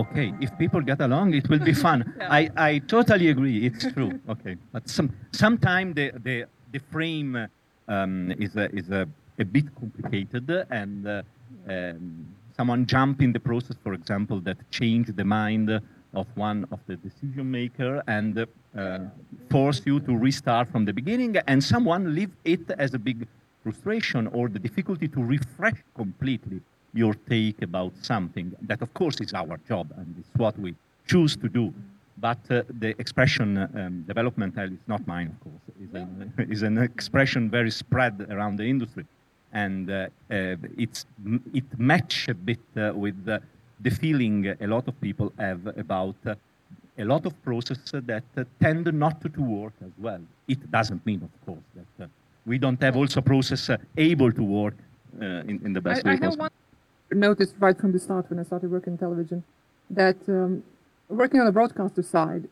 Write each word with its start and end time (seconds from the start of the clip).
okay, 0.00 0.32
if 0.40 0.56
people 0.58 0.80
get 0.80 1.00
along, 1.00 1.34
it 1.34 1.48
will 1.48 1.58
be 1.58 1.74
fun. 1.74 2.14
yeah. 2.18 2.28
I, 2.30 2.50
I 2.56 2.78
totally 2.80 3.28
agree. 3.28 3.66
It's 3.66 3.92
true. 3.92 4.18
Okay, 4.28 4.56
but 4.72 4.88
some 4.88 5.14
sometimes 5.32 5.94
the 5.94 6.12
the 6.22 6.46
the 6.72 6.80
frame 6.90 7.48
um, 7.88 8.32
is 8.38 8.56
a, 8.56 8.70
is 8.74 8.90
a, 8.90 9.08
a 9.38 9.44
bit 9.44 9.66
complicated, 9.74 10.50
and 10.70 11.06
uh, 11.06 11.22
um, 11.68 12.26
someone 12.56 12.86
jump 12.86 13.22
in 13.22 13.32
the 13.32 13.40
process, 13.40 13.76
for 13.82 13.94
example, 13.94 14.40
that 14.40 14.58
change 14.70 15.08
the 15.14 15.24
mind 15.24 15.70
of 16.14 16.26
one 16.34 16.66
of 16.70 16.80
the 16.86 16.96
decision 16.96 17.50
maker 17.50 18.02
and 18.06 18.46
uh, 18.76 18.98
force 19.50 19.82
you 19.84 20.00
to 20.00 20.16
restart 20.16 20.70
from 20.70 20.84
the 20.84 20.92
beginning, 20.92 21.36
and 21.46 21.62
someone 21.62 22.14
leave 22.14 22.30
it 22.44 22.70
as 22.78 22.94
a 22.94 22.98
big 22.98 23.26
frustration 23.62 24.26
or 24.28 24.48
the 24.48 24.58
difficulty 24.58 25.08
to 25.08 25.22
refresh 25.22 25.80
completely 25.94 26.60
your 26.94 27.14
take 27.28 27.62
about 27.62 27.92
something. 28.02 28.54
That, 28.62 28.82
of 28.82 28.92
course, 28.94 29.20
is 29.20 29.32
our 29.34 29.58
job, 29.68 29.92
and 29.96 30.14
it's 30.18 30.28
what 30.36 30.58
we 30.58 30.74
choose 31.06 31.36
to 31.36 31.48
do. 31.48 31.72
But 32.20 32.38
uh, 32.50 32.62
the 32.80 32.94
expression 32.98 33.58
um, 33.58 34.02
developmental 34.06 34.64
is 34.64 34.84
not 34.86 35.06
mine, 35.06 35.28
of 35.28 35.40
course. 35.44 35.62
It's 35.80 35.94
an, 35.94 36.32
it's 36.52 36.62
an 36.62 36.78
expression 36.78 37.50
very 37.50 37.70
spread 37.70 38.26
around 38.30 38.56
the 38.56 38.64
industry. 38.64 39.06
And 39.52 39.90
uh, 39.90 40.08
uh, 40.30 40.56
it's, 40.76 41.06
it 41.54 41.64
matches 41.78 42.28
a 42.28 42.34
bit 42.34 42.60
uh, 42.76 42.92
with 42.94 43.24
the 43.24 43.90
feeling 43.90 44.54
a 44.60 44.66
lot 44.66 44.88
of 44.88 45.00
people 45.00 45.32
have 45.38 45.66
about 45.78 46.16
uh, 46.26 46.34
a 46.98 47.04
lot 47.04 47.24
of 47.24 47.42
processes 47.44 47.92
that 47.92 48.24
uh, 48.36 48.44
tend 48.60 48.92
not 48.92 49.20
to 49.22 49.40
work 49.40 49.72
as 49.82 49.92
well. 49.98 50.20
It 50.48 50.70
doesn't 50.70 51.06
mean, 51.06 51.22
of 51.22 51.46
course, 51.46 51.86
that 51.98 52.10
we 52.44 52.58
don't 52.58 52.82
have 52.82 52.96
also 52.96 53.20
process 53.20 53.70
able 53.96 54.32
to 54.32 54.42
work 54.42 54.74
in, 55.20 55.60
in 55.64 55.72
the 55.72 55.80
best 55.80 56.04
I, 56.04 56.10
way 56.10 56.14
I 56.16 56.18
possible 56.18 56.48
noticed 57.10 57.54
right 57.58 57.78
from 57.78 57.92
the 57.92 57.98
start 57.98 58.28
when 58.30 58.38
I 58.38 58.42
started 58.42 58.70
working 58.70 58.94
in 58.94 58.98
television 58.98 59.44
that 59.90 60.16
um, 60.28 60.62
working 61.08 61.40
on 61.40 61.46
the 61.46 61.52
broadcaster 61.52 62.02
side 62.02 62.48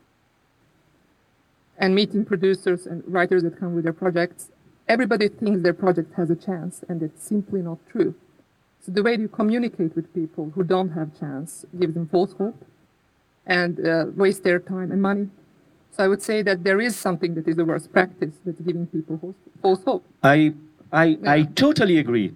and 1.78 1.94
meeting 1.94 2.24
producers 2.24 2.86
and 2.86 3.02
writers 3.06 3.42
that 3.42 3.58
come 3.58 3.74
with 3.74 3.84
their 3.84 3.92
projects, 3.92 4.50
everybody 4.88 5.28
thinks 5.28 5.62
their 5.62 5.74
project 5.74 6.14
has 6.14 6.30
a 6.30 6.36
chance, 6.36 6.82
and 6.88 7.02
it's 7.02 7.22
simply 7.22 7.60
not 7.60 7.78
true. 7.90 8.14
So 8.80 8.92
the 8.92 9.02
way 9.02 9.16
you 9.16 9.28
communicate 9.28 9.94
with 9.94 10.12
people 10.14 10.52
who 10.54 10.62
don't 10.62 10.90
have 10.90 11.18
chance 11.18 11.66
gives 11.78 11.94
them 11.94 12.08
false 12.08 12.32
hope 12.34 12.64
and 13.44 13.86
uh, 13.86 14.06
waste 14.14 14.42
their 14.42 14.58
time 14.58 14.90
and 14.90 15.02
money. 15.02 15.28
So 15.90 16.04
I 16.04 16.08
would 16.08 16.22
say 16.22 16.42
that 16.42 16.64
there 16.64 16.80
is 16.80 16.96
something 16.96 17.34
that 17.34 17.48
is 17.48 17.56
the 17.56 17.64
worst 17.64 17.92
practice 17.92 18.34
that's 18.44 18.60
giving 18.60 18.86
people 18.86 19.34
false 19.60 19.82
hope. 19.82 20.04
I 20.22 20.54
I, 20.92 21.04
yeah. 21.04 21.32
I 21.32 21.42
totally 21.42 21.98
agree. 21.98 22.32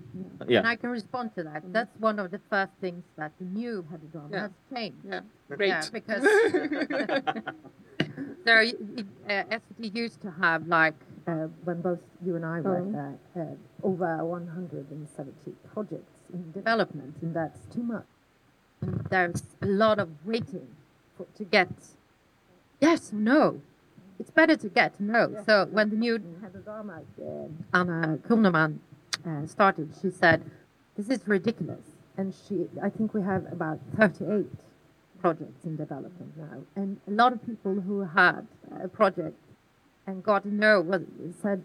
Yeah. 0.48 0.58
And 0.58 0.68
I 0.68 0.76
can 0.76 0.90
respond 0.90 1.34
to 1.36 1.42
that. 1.44 1.62
That's 1.72 1.98
one 2.00 2.18
of 2.18 2.30
the 2.30 2.40
first 2.50 2.72
things 2.80 3.04
that 3.16 3.32
the 3.38 3.44
new 3.44 3.84
head 3.90 4.00
of 4.02 4.12
drama 4.12 4.28
yeah. 4.32 4.42
has 4.42 4.50
changed. 4.74 4.98
Yeah, 5.06 5.20
great. 5.48 5.68
Yeah, 5.68 5.84
because 5.92 6.22
there, 8.44 8.62
uh, 8.62 9.02
SVT 9.28 9.94
used 9.94 10.20
to 10.22 10.30
have 10.30 10.66
like 10.66 10.94
uh, 11.26 11.48
when 11.64 11.80
both 11.80 12.00
you 12.24 12.36
and 12.36 12.44
I 12.44 12.60
were 12.60 13.16
oh. 13.36 13.40
uh, 13.40 13.86
over 13.86 14.24
170 14.24 15.52
projects 15.72 16.12
in 16.32 16.52
development, 16.52 17.16
and 17.22 17.34
that's 17.34 17.60
too 17.72 17.82
much. 17.82 18.06
And 18.80 19.06
there's 19.10 19.42
a 19.60 19.66
lot 19.66 19.98
of 19.98 20.08
waiting 20.24 20.68
for, 21.16 21.26
to 21.36 21.44
get 21.44 21.68
yes, 22.80 23.12
no, 23.12 23.60
it's 24.20 24.30
better 24.30 24.54
to 24.54 24.68
get 24.68 24.96
to 24.98 25.02
know. 25.02 25.42
So 25.46 25.66
when 25.72 25.88
the 25.88 25.96
new 25.96 26.12
head 26.42 26.54
of 26.54 26.64
drama, 26.64 27.00
uh, 27.20 27.78
Anna 27.78 28.18
Croneman, 28.18 28.78
uh, 29.26 29.46
started, 29.46 29.90
she 30.00 30.10
said, 30.10 30.44
"This 30.96 31.08
is 31.08 31.26
ridiculous." 31.26 31.84
And 32.18 32.34
she, 32.34 32.68
I 32.82 32.90
think 32.90 33.14
we 33.14 33.22
have 33.22 33.50
about 33.50 33.78
38 33.96 34.46
projects 35.20 35.64
in 35.64 35.76
development 35.76 36.36
now, 36.36 36.58
and 36.76 37.00
a 37.08 37.10
lot 37.10 37.32
of 37.32 37.44
people 37.46 37.80
who 37.80 38.00
had 38.02 38.46
a 38.82 38.88
project 38.88 39.38
and 40.06 40.22
got 40.22 40.42
to 40.42 40.54
know 40.54 40.82
well, 40.82 41.04
said, 41.40 41.64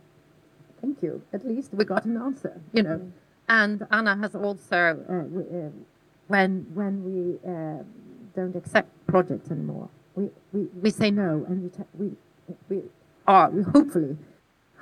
"Thank 0.82 1.04
you. 1.04 1.22
At 1.34 1.46
least 1.46 1.74
we 1.74 1.84
got 1.84 2.06
an 2.06 2.16
answer," 2.18 2.62
you 2.72 2.84
know. 2.84 3.00
Mm. 3.00 3.12
And 3.48 3.88
Anna 3.92 4.16
has 4.18 4.34
also, 4.34 4.82
uh, 5.08 5.14
uh 5.14 5.70
when 6.28 6.66
when 6.74 6.94
we 7.08 7.18
uh, 7.48 7.84
don't 8.34 8.56
accept 8.56 8.90
projects 9.08 9.52
anymore, 9.52 9.90
we, 10.16 10.30
we, 10.54 10.62
we 10.82 10.90
say 10.90 11.12
no 11.12 11.46
and 11.48 11.64
we, 11.64 11.70
we 12.00 12.16
we 12.70 12.82
are 13.28 13.50
we 13.50 13.64
hopefully 13.64 14.18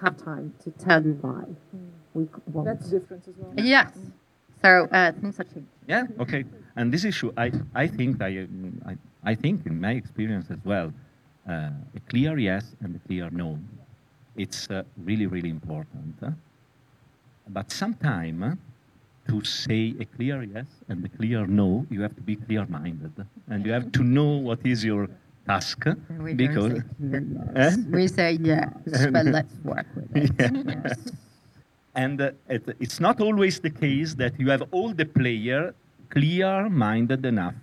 have 0.01 0.18
time 0.18 0.53
to 0.63 0.72
tell 0.72 1.03
you 1.03 1.18
why 1.22 1.46
mm. 1.75 1.90
we 2.13 2.28
won't. 2.51 2.66
That's 2.66 2.90
different 2.90 3.28
as 3.28 3.35
well. 3.38 3.53
Yes. 3.66 3.91
So 4.62 4.88
uh, 4.91 5.12
things 5.12 5.40
are 5.40 5.44
changing. 5.44 5.68
Yeah. 5.88 6.03
Okay. 6.19 6.46
And 6.75 6.91
this 6.91 7.06
issue, 7.06 7.31
I 7.38 7.52
I 7.75 7.88
think 7.88 8.22
I 8.22 8.47
I, 8.85 8.96
I 9.23 9.35
think 9.35 9.66
in 9.66 9.79
my 9.79 9.91
experience 9.91 10.47
as 10.50 10.59
well, 10.63 10.94
uh, 11.47 11.69
a 11.96 12.00
clear 12.09 12.38
yes 12.38 12.75
and 12.81 12.96
a 12.96 13.00
clear 13.07 13.29
no, 13.29 13.59
it's 14.35 14.69
uh, 14.69 14.84
really 14.97 15.28
really 15.28 15.50
important. 15.50 16.16
Huh? 16.19 16.31
But 17.50 17.72
sometimes 17.72 18.44
uh, 18.44 18.56
to 19.28 19.44
say 19.44 19.96
a 20.00 20.06
clear 20.06 20.44
yes 20.44 20.66
and 20.90 21.06
a 21.06 21.09
clear 21.09 21.46
no, 21.46 21.85
you 21.90 22.02
have 22.02 22.16
to 22.16 22.22
be 22.22 22.35
clear-minded, 22.35 23.25
and 23.50 23.66
you 23.66 23.72
have 23.72 23.91
to 23.91 24.03
know 24.03 24.31
what 24.38 24.66
is 24.66 24.84
your 24.84 25.07
task 25.45 25.85
we 26.19 26.33
because 26.33 26.81
yes. 27.55 27.77
we 27.91 28.07
say 28.07 28.37
yes, 28.41 28.71
but 29.11 29.25
let's 29.25 29.55
work 29.63 29.85
with 29.95 30.15
it. 30.15 30.31
Yeah. 30.39 30.51
Yes. 30.83 30.97
And 31.95 32.19
uh, 32.21 32.31
it, 32.49 32.63
it's 32.79 32.99
not 32.99 33.21
always 33.21 33.59
the 33.59 33.69
case 33.69 34.15
that 34.15 34.39
you 34.39 34.49
have 34.49 34.63
all 34.71 34.93
the 34.93 35.05
player 35.05 35.75
clear-minded 36.09 37.25
enough 37.25 37.55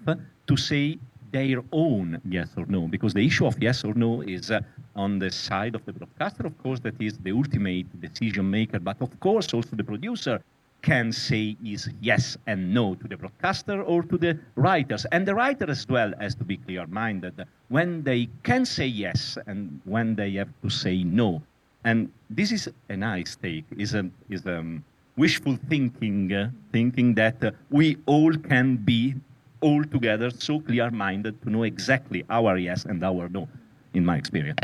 to 0.47 0.57
say 0.57 0.99
their 1.33 1.63
own 1.73 2.21
yes 2.29 2.49
or 2.57 2.67
no, 2.67 2.89
because 2.89 3.15
the 3.15 3.25
issue 3.25 3.47
of 3.47 3.57
yes 3.61 3.85
or 3.85 3.95
no 3.95 4.21
is 4.23 4.51
uh, 4.51 4.61
on 4.97 5.19
the 5.19 5.31
side 5.31 5.75
of 5.75 5.85
the 5.85 5.93
broadcaster, 5.93 6.47
of 6.47 6.59
course, 6.59 6.81
that 6.81 7.01
is 7.01 7.19
the 7.19 7.33
ultimate 7.33 7.89
decision 8.01 8.51
maker, 8.51 8.79
but 8.79 9.01
of 9.01 9.19
course 9.21 9.55
also 9.55 9.77
the 9.77 9.85
producer 9.85 10.43
can 10.83 11.13
say 11.13 11.57
is 11.65 11.89
yes 12.01 12.37
and 12.47 12.73
no 12.73 12.95
to 12.95 13.09
the 13.09 13.17
broadcaster 13.17 13.83
or 13.83 14.03
to 14.03 14.19
the 14.19 14.39
writers. 14.57 15.05
And 15.13 15.27
the 15.27 15.35
writer 15.35 15.71
as 15.71 15.87
well 15.89 16.13
has 16.21 16.35
to 16.37 16.45
be 16.45 16.57
clear 16.57 16.87
minded 16.87 17.45
when 17.69 18.03
they 18.03 18.29
can 18.43 18.65
say 18.65 18.87
yes 18.87 19.39
and 19.47 19.81
when 19.85 20.15
they 20.15 20.33
have 20.33 20.51
to 20.63 20.71
say 20.71 21.05
no. 21.05 21.43
And 21.85 22.13
this 22.29 22.53
is 22.53 22.69
a 22.89 22.97
nice 22.97 23.37
take, 23.37 23.65
is 23.77 23.95
a, 23.95 24.09
is 24.29 24.45
a 24.47 24.59
um, 24.59 24.85
wishful 25.17 25.59
thinking, 25.69 26.33
uh, 26.33 26.51
thinking 26.73 27.15
that 27.15 27.43
uh, 27.43 27.53
we 27.71 27.97
all 28.07 28.35
can 28.35 28.77
be 28.77 29.15
all 29.61 29.85
together 29.85 30.31
so 30.31 30.61
clear 30.61 30.91
minded 30.91 31.41
to 31.43 31.51
know 31.51 31.65
exactly 31.65 32.25
our 32.31 32.57
yes 32.57 32.85
and 32.85 33.03
our 33.05 33.29
no, 33.29 33.49
in 33.95 34.05
my 34.05 34.17
experience. 34.17 34.59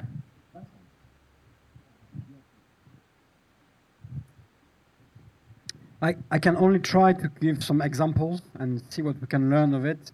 I, 6.06 6.14
I 6.30 6.38
can 6.38 6.56
only 6.56 6.78
try 6.78 7.12
to 7.12 7.28
give 7.40 7.64
some 7.64 7.82
examples 7.82 8.40
and 8.60 8.80
see 8.90 9.02
what 9.02 9.20
we 9.20 9.26
can 9.26 9.50
learn 9.50 9.74
of 9.74 9.84
it 9.84 10.12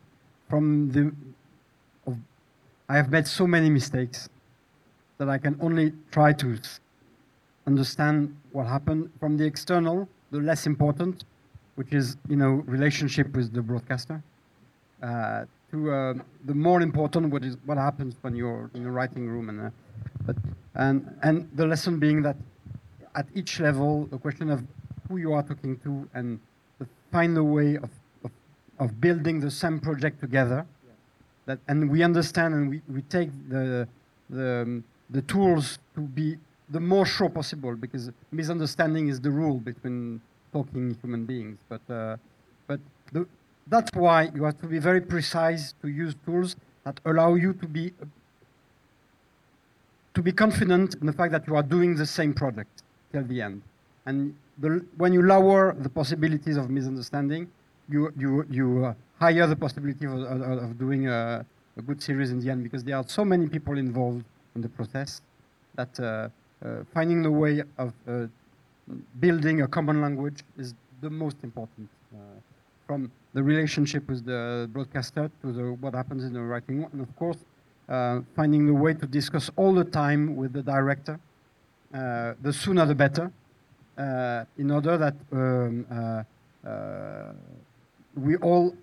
from 0.49 0.91
the 0.91 1.13
of, 2.07 2.17
I 2.89 2.97
have 2.97 3.11
made 3.11 3.27
so 3.27 3.47
many 3.47 3.69
mistakes 3.69 4.31
that 5.19 5.29
I 5.29 5.37
can 5.37 5.55
only 5.61 5.93
try 6.11 6.33
to 6.33 6.59
understand 7.67 8.35
what 8.53 8.67
happened 8.67 9.11
from 9.21 9.37
the 9.37 9.45
external, 9.45 10.09
the 10.31 10.39
less 10.39 10.67
important, 10.67 11.25
which 11.75 11.93
is 11.93 12.17
you 12.27 12.37
know 12.37 12.53
relationship 12.77 13.37
with 13.37 13.53
the 13.53 13.61
broadcaster, 13.61 14.23
uh, 15.03 15.45
to 15.73 15.93
uh, 15.93 16.15
the 16.47 16.55
more 16.55 16.81
important, 16.81 17.31
what 17.31 17.45
is 17.45 17.59
what 17.67 17.77
happens 17.77 18.15
when 18.23 18.35
you're 18.35 18.71
in 18.73 18.83
the 18.85 18.91
writing 18.91 19.29
room, 19.29 19.51
and 19.51 19.61
uh, 19.61 19.71
but 20.25 20.37
and 20.75 20.97
and 21.23 21.51
the 21.55 21.67
lesson 21.67 21.99
being 21.99 22.23
that 22.23 22.37
at 23.15 23.27
each 23.35 23.61
level, 23.61 24.07
the 24.07 24.17
question 24.17 24.49
of 24.49 24.65
who 25.13 25.19
you 25.19 25.33
are 25.35 25.43
talking 25.43 25.79
to 25.81 26.09
and 26.15 26.41
find 27.11 27.37
a 27.37 27.45
way 27.45 27.77
of, 27.77 27.91
of, 28.25 28.31
of 28.79 29.01
building 29.01 29.41
the 29.41 29.51
same 29.51 29.79
project 29.79 30.21
together. 30.21 30.65
Yeah. 30.65 30.93
That, 31.47 31.59
and 31.69 31.91
we 31.91 32.03
understand 32.03 32.55
and 32.55 32.71
we, 32.71 32.81
we 32.89 33.03
take 33.03 33.31
the, 33.49 33.87
the, 34.31 34.63
um, 34.63 34.85
the 35.11 35.23
tools 35.23 35.79
to 35.95 36.01
be 36.01 36.39
the 36.71 36.81
more 36.81 37.05
sure 37.05 37.29
possible 37.29 37.75
because 37.75 38.11
misunderstanding 38.31 39.09
is 39.09 39.21
the 39.21 39.31
rule 39.31 39.59
between 39.59 40.23
talking 40.53 40.97
human 41.03 41.27
beings. 41.27 41.59
But, 41.69 41.83
uh, 41.91 42.17
but 42.67 42.81
the, 43.13 43.27
that's 43.67 43.91
why 43.95 44.31
you 44.35 44.45
have 44.45 44.59
to 44.63 44.67
be 44.67 44.79
very 44.79 45.03
precise 45.03 45.75
to 45.83 45.89
use 45.89 46.15
tools 46.25 46.57
that 46.85 46.99
allow 47.05 47.35
you 47.35 47.53
to 47.53 47.67
be 47.69 47.93
to 50.15 50.21
be 50.23 50.31
confident 50.31 50.95
in 50.97 51.07
the 51.07 51.13
fact 51.13 51.33
that 51.33 51.47
you 51.47 51.57
are 51.57 51.63
doing 51.63 51.95
the 51.97 52.05
same 52.05 52.35
project 52.35 52.83
till 53.13 53.25
the 53.25 53.41
end. 53.41 53.63
And 54.05 54.35
the, 54.59 54.85
when 54.97 55.13
you 55.13 55.23
lower 55.23 55.75
the 55.79 55.89
possibilities 55.89 56.57
of 56.57 56.71
misunderstanding, 56.71 57.51
you, 57.89 58.13
you, 58.17 58.47
you 58.51 58.87
uh, 58.87 58.95
higher 59.19 59.47
the 59.47 59.57
possibility 59.57 60.07
of, 60.07 60.13
of, 60.13 60.41
of 60.43 60.79
doing 60.79 61.09
a, 61.09 61.45
a, 61.77 61.83
good 61.83 62.03
series 62.03 62.31
in 62.31 62.41
the 62.41 62.51
end 62.51 62.63
because 62.63 62.85
there 62.85 62.97
are 62.97 63.05
so 63.07 63.25
many 63.25 63.47
people 63.49 63.79
involved 63.79 64.25
in 64.55 64.61
the 64.63 64.69
process 64.69 65.23
that 65.75 65.99
uh, 66.01 66.29
uh, 66.65 66.85
finding 66.93 67.23
the 67.23 67.31
way 67.31 67.63
of 67.79 67.93
uh, 68.07 68.27
building 69.21 69.63
a 69.63 69.69
common 69.69 70.01
language 70.01 70.41
is 70.59 70.75
the 71.01 71.11
most 71.11 71.37
important 71.43 71.89
uh, 72.15 72.19
from 72.87 73.11
the 73.35 73.43
relationship 73.43 74.07
with 74.09 74.25
the 74.25 74.69
broadcaster 74.73 75.31
to 75.41 75.53
the, 75.53 75.73
what 75.81 75.95
happens 75.95 76.25
in 76.25 76.33
the 76.33 76.41
writing 76.41 76.87
and 76.93 77.01
of 77.01 77.17
course, 77.17 77.39
uh, 77.89 78.21
finding 78.37 78.69
a 78.69 78.73
way 78.73 78.95
to 78.95 79.07
discuss 79.07 79.51
all 79.57 79.75
the 79.75 79.85
time 79.85 80.37
with 80.37 80.53
the 80.53 80.63
director. 80.63 81.19
The 81.93 82.53
sooner 82.53 82.87
the 82.87 82.95
better, 82.95 83.31
in 84.57 84.71
order 84.71 84.97
that 84.99 85.15
um, 85.33 85.87
uh, 85.91 86.23
uh, 86.69 87.33
we 88.17 88.37
all 88.37 88.75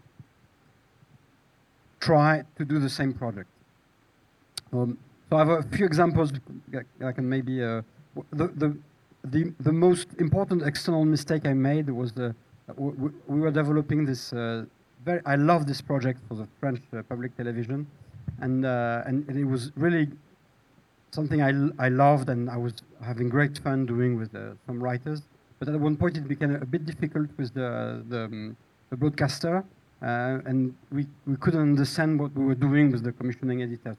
try 2.00 2.44
to 2.56 2.66
do 2.66 2.80
the 2.80 2.90
same 2.90 3.14
project. 3.14 3.50
Um, 4.72 4.98
so 5.30 5.36
I 5.36 5.40
have 5.40 5.50
a 5.50 5.64
few 5.64 5.86
examples 5.86 6.32
I 7.04 7.12
can 7.12 7.28
maybe. 7.28 7.64
Uh, 7.64 7.82
the, 8.34 8.48
the, 8.48 8.78
the, 9.24 9.54
the 9.60 9.72
most 9.72 10.08
important 10.20 10.64
external 10.64 11.06
mistake 11.06 11.46
I 11.46 11.54
made 11.54 11.90
was 11.90 12.12
the, 12.14 12.36
we, 12.76 13.10
we 13.28 13.40
were 13.40 13.52
developing 13.52 14.06
this. 14.06 14.34
Uh, 14.34 14.66
very, 15.06 15.22
I 15.26 15.36
love 15.36 15.66
this 15.66 15.82
project 15.82 16.20
for 16.28 16.36
the 16.36 16.48
French 16.60 16.82
uh, 16.94 17.04
public 17.04 17.36
television, 17.38 17.88
and, 18.42 18.66
uh, 18.66 19.04
and 19.06 19.30
it 19.30 19.46
was 19.46 19.72
really 19.76 20.10
something 21.12 21.42
I, 21.42 21.52
I 21.84 21.90
loved 21.90 22.30
and 22.30 22.50
I 22.50 22.58
was 22.58 22.74
having 23.04 23.30
great 23.30 23.58
fun 23.60 23.86
doing 23.86 24.18
with 24.18 24.34
uh, 24.36 24.52
some 24.66 24.82
writers. 24.82 25.22
But 25.60 25.70
at 25.70 25.80
one 25.80 25.98
point 25.98 26.18
it 26.18 26.28
became 26.28 26.56
a 26.56 26.66
bit 26.66 26.86
difficult 26.86 27.30
with 27.38 27.54
the, 27.54 28.04
the, 28.08 28.24
um, 28.26 28.58
the 28.90 28.96
broadcaster, 28.96 29.64
uh, 30.02 30.06
and 30.46 30.74
we, 30.92 31.06
we 31.28 31.36
couldn't 31.38 31.62
understand 31.62 32.20
what 32.20 32.34
we 32.34 32.46
were 32.46 32.56
doing 32.56 32.92
with 32.92 33.04
the 33.04 33.12
commissioning 33.12 33.62
editor. 33.62 33.98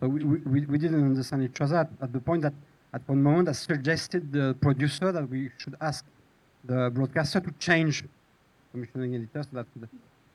So 0.00 0.08
we, 0.08 0.24
we, 0.24 0.66
we 0.66 0.78
didn't 0.78 1.02
understand 1.02 1.42
each 1.44 1.60
other 1.60 1.76
at, 1.76 1.90
at 2.02 2.12
the 2.12 2.20
point 2.20 2.42
that 2.42 2.52
at 2.92 3.08
one 3.08 3.22
moment 3.22 3.48
I 3.48 3.52
suggested 3.52 4.32
the 4.32 4.54
producer 4.60 5.12
that 5.12 5.28
we 5.28 5.50
should 5.58 5.76
ask 5.80 6.04
the 6.64 6.90
broadcaster 6.92 7.40
to 7.40 7.50
change 7.58 8.04
commissioning 8.72 9.14
editor 9.14 9.42
so 9.42 9.48
that 9.52 9.66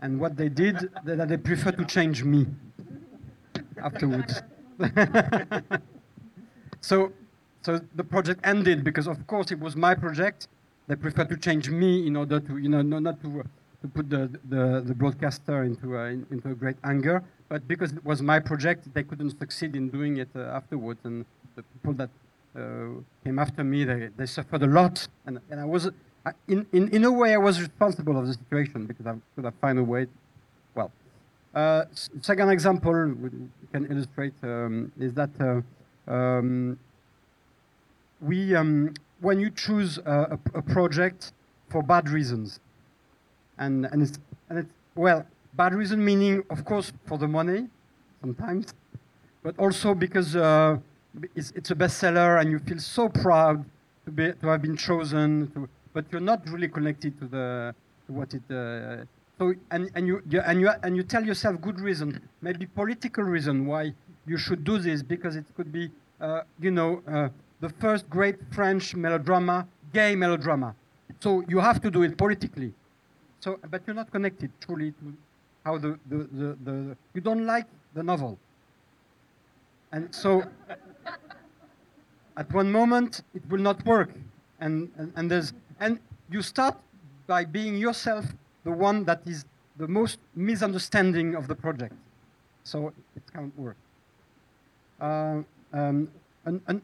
and 0.02 0.20
what 0.20 0.36
they 0.36 0.50
did 0.50 0.90
that 1.06 1.28
they 1.28 1.38
prefer 1.38 1.72
to 1.72 1.86
change 1.86 2.24
me 2.24 2.48
afterwards 3.78 4.42
so 6.89 6.95
so 7.65 7.69
the 7.95 8.03
project 8.13 8.39
ended 8.44 8.83
because 8.83 9.07
of 9.07 9.19
course 9.31 9.47
it 9.56 9.59
was 9.59 9.74
my 9.88 9.94
project 10.06 10.39
they 10.88 10.97
preferred 11.06 11.30
to 11.30 11.38
change 11.47 11.65
me 11.81 11.91
in 12.07 12.15
order 12.15 12.39
to 12.47 12.57
you 12.57 12.69
know 12.74 12.81
not 12.81 13.18
to 13.24 13.30
uh, 13.39 13.44
to 13.81 13.88
put 13.89 14.09
the, 14.09 14.24
the, 14.47 14.81
the 14.89 14.95
broadcaster 15.01 15.63
into 15.63 15.97
a, 15.97 16.03
in, 16.15 16.25
into 16.31 16.47
great 16.63 16.77
anger 16.83 17.18
but 17.50 17.68
because 17.68 17.91
it 17.91 18.06
was 18.06 18.21
my 18.21 18.39
project 18.39 18.81
they 18.94 19.03
couldn't 19.03 19.33
succeed 19.39 19.75
in 19.75 19.89
doing 19.89 20.13
it 20.24 20.30
uh, 20.35 20.59
afterwards 20.59 21.01
and 21.03 21.25
the 21.56 21.63
people 21.74 21.94
that 21.94 22.09
uh, 22.56 22.88
came 23.24 23.39
after 23.39 23.63
me, 23.63 23.83
they, 23.83 24.09
they 24.15 24.25
suffered 24.25 24.62
a 24.62 24.68
lot. 24.68 25.07
And, 25.25 25.39
and 25.50 25.59
I 25.59 25.65
was, 25.65 25.89
I, 26.25 26.31
in, 26.47 26.65
in, 26.71 26.89
in 26.89 27.03
a 27.03 27.12
way, 27.12 27.33
I 27.33 27.38
was 27.38 27.59
responsible 27.59 28.18
of 28.18 28.27
the 28.27 28.33
situation 28.33 28.86
because 28.86 29.07
I 29.07 29.15
could 29.36 29.45
have 29.45 29.56
found 29.56 29.79
a 29.79 29.83
way. 29.83 30.07
Well, 30.75 30.91
uh, 31.56 31.86
second 32.21 32.50
example 32.50 32.94
we 33.21 33.29
can 33.71 33.86
illustrate 33.91 34.33
um, 34.44 34.91
is 35.00 35.13
that 35.13 35.29
uh, 35.39 35.62
um, 36.07 36.77
we, 38.21 38.55
um, 38.55 38.94
when 39.21 39.39
you 39.39 39.50
choose 39.50 39.97
a, 40.00 40.38
a, 40.53 40.61
project 40.61 41.33
for 41.69 41.81
bad 41.81 42.09
reasons, 42.09 42.59
and, 43.57 43.85
and, 43.85 44.01
it's, 44.01 44.19
and 44.50 44.59
it's, 44.59 44.69
well, 44.95 45.25
bad 45.53 45.73
reason 45.73 46.03
meaning, 46.03 46.44
of 46.50 46.65
course, 46.65 46.91
for 47.05 47.17
the 47.17 47.27
money, 47.27 47.67
sometimes, 48.21 48.73
but 49.44 49.57
also 49.59 49.94
because 49.94 50.35
uh, 50.35 50.77
it's, 51.35 51.51
it's 51.51 51.71
a 51.71 51.75
bestseller 51.75 52.39
and 52.39 52.51
you 52.51 52.59
feel 52.59 52.79
so 52.79 53.09
proud 53.09 53.63
to, 54.05 54.11
be, 54.11 54.31
to 54.33 54.47
have 54.47 54.61
been 54.61 54.77
chosen, 54.77 55.51
to, 55.53 55.69
but 55.94 56.05
you're 56.11 56.21
not 56.21 56.47
really 56.50 56.67
connected 56.67 57.17
to, 57.19 57.27
the, 57.27 57.75
to 58.07 58.13
what 58.13 58.33
it. 58.33 58.41
Uh, 58.50 59.05
so 59.39 59.53
and, 59.71 59.89
and 59.95 60.07
you, 60.07 60.21
you 60.29 60.41
and 60.41 60.61
you 60.61 60.69
and 60.83 60.95
you 60.95 61.03
tell 61.03 61.25
yourself 61.25 61.59
good 61.59 61.79
reason, 61.79 62.21
maybe 62.41 62.67
political 62.67 63.23
reason 63.23 63.65
why 63.65 63.94
you 64.25 64.38
should 64.38 64.64
do 64.64 64.78
this 64.78 65.02
because 65.04 65.36
it 65.36 65.46
could 65.56 65.72
be, 65.72 65.92
uh, 66.22 66.42
you 66.60 66.72
know, 66.72 67.02
uh, 67.08 67.30
the 67.60 67.70
first 67.70 68.10
great 68.10 68.36
French 68.52 68.96
melodrama, 68.96 69.68
gay 69.94 70.16
melodrama. 70.16 70.75
So 71.20 71.44
you 71.48 71.60
have 71.60 71.81
to 71.81 71.92
do 71.92 72.04
it 72.04 72.18
politically. 72.18 72.74
So, 73.40 73.60
but 73.70 73.81
you're 73.86 73.96
not 73.96 74.12
connected 74.12 74.52
truly 74.62 74.92
to 74.92 75.14
how 75.66 75.78
the, 75.78 76.00
the, 76.10 76.18
the, 76.31 76.58
the 76.64 76.98
you 77.14 77.22
don't 77.22 77.46
like 77.46 77.66
the 77.94 78.04
novel. 78.04 78.38
And 79.92 80.14
so 80.14 80.44
at 82.38 82.52
one 82.54 82.72
moment 82.72 83.22
it 83.34 83.44
will 83.50 83.62
not 83.62 83.86
work 83.86 84.10
and, 84.60 84.90
and, 84.98 85.12
and 85.16 85.30
there's 85.30 85.54
and 85.80 86.00
you 86.30 86.42
start 86.42 86.75
by 87.28 87.46
being 87.46 87.78
yourself 87.78 88.25
the 88.64 88.72
one 88.72 89.04
that 89.06 89.22
is 89.25 89.46
the 89.78 89.88
most 89.88 90.20
misunderstanding 90.36 91.36
of 91.36 91.48
the 91.48 91.56
project 91.56 91.94
so 92.64 92.94
it 93.16 93.24
can't 93.34 93.58
work 93.58 93.78
um, 95.03 96.09
an, 96.45 96.61
an, 96.67 96.81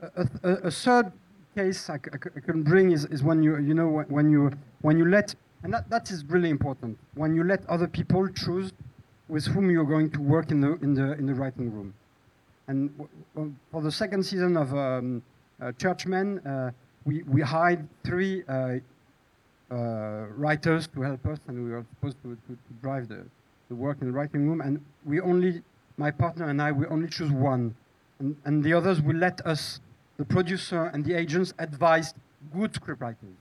a, 0.00 0.28
a, 0.42 0.52
a, 0.68 0.70
third 0.70 1.12
case 1.54 1.90
I, 1.90 1.94
I, 1.94 2.40
can 2.40 2.62
bring 2.62 2.92
is, 2.92 3.04
is 3.06 3.22
when 3.22 3.42
you 3.42 3.58
you 3.58 3.74
know 3.74 4.04
when 4.08 4.30
you 4.30 4.52
when 4.82 4.98
you 4.98 5.06
let 5.08 5.34
and 5.62 5.72
that, 5.74 5.88
that 5.90 6.10
is 6.10 6.24
really 6.26 6.50
important 6.50 6.98
when 7.14 7.34
you 7.34 7.44
let 7.44 7.66
other 7.68 7.88
people 7.88 8.28
choose 8.28 8.72
with 9.28 9.46
whom 9.46 9.70
you're 9.70 9.90
going 9.96 10.10
to 10.10 10.20
work 10.20 10.50
in 10.50 10.60
the 10.60 10.72
in 10.82 10.94
the 10.94 11.12
in 11.18 11.26
the 11.26 11.34
writing 11.34 11.72
room 11.72 11.94
and 12.68 12.90
for 13.70 13.80
the 13.80 13.92
second 13.92 14.24
season 14.24 14.56
of 14.56 14.74
um, 14.74 15.22
uh, 15.60 15.72
Churchmen, 15.78 16.44
uh, 16.46 16.70
we, 17.04 17.22
we 17.22 17.40
hired 17.40 17.86
three 18.04 18.42
uh, 18.48 18.76
uh, 19.70 20.26
writers 20.36 20.88
to 20.88 21.02
help 21.02 21.24
us, 21.26 21.38
and 21.46 21.64
we 21.64 21.70
were 21.70 21.84
supposed 21.94 22.16
to, 22.22 22.36
to, 22.48 22.52
to, 22.52 22.74
drive 22.82 23.08
the, 23.08 23.24
the 23.68 23.74
work 23.74 23.98
in 24.00 24.08
the 24.08 24.12
writing 24.12 24.48
room. 24.48 24.60
And 24.60 24.84
we 25.04 25.20
only, 25.20 25.62
my 25.96 26.10
partner 26.10 26.48
and 26.48 26.60
I, 26.60 26.72
we 26.72 26.86
only 26.86 27.08
choose 27.08 27.30
one. 27.30 27.74
And, 28.18 28.36
and 28.44 28.62
the 28.62 28.72
others 28.72 29.00
will 29.00 29.16
let 29.16 29.44
us, 29.46 29.80
the 30.16 30.24
producer 30.24 30.86
and 30.86 31.04
the 31.04 31.14
agents, 31.14 31.52
advise 31.58 32.14
good 32.54 32.72
scriptwriters. 32.72 33.36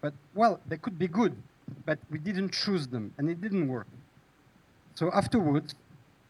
But, 0.00 0.14
well, 0.34 0.60
they 0.66 0.76
could 0.76 0.98
be 0.98 1.08
good, 1.08 1.36
but 1.84 1.98
we 2.10 2.18
didn't 2.18 2.52
choose 2.52 2.86
them, 2.86 3.12
and 3.18 3.28
it 3.28 3.40
didn't 3.40 3.68
work. 3.68 3.86
So 4.94 5.10
afterwards, 5.12 5.74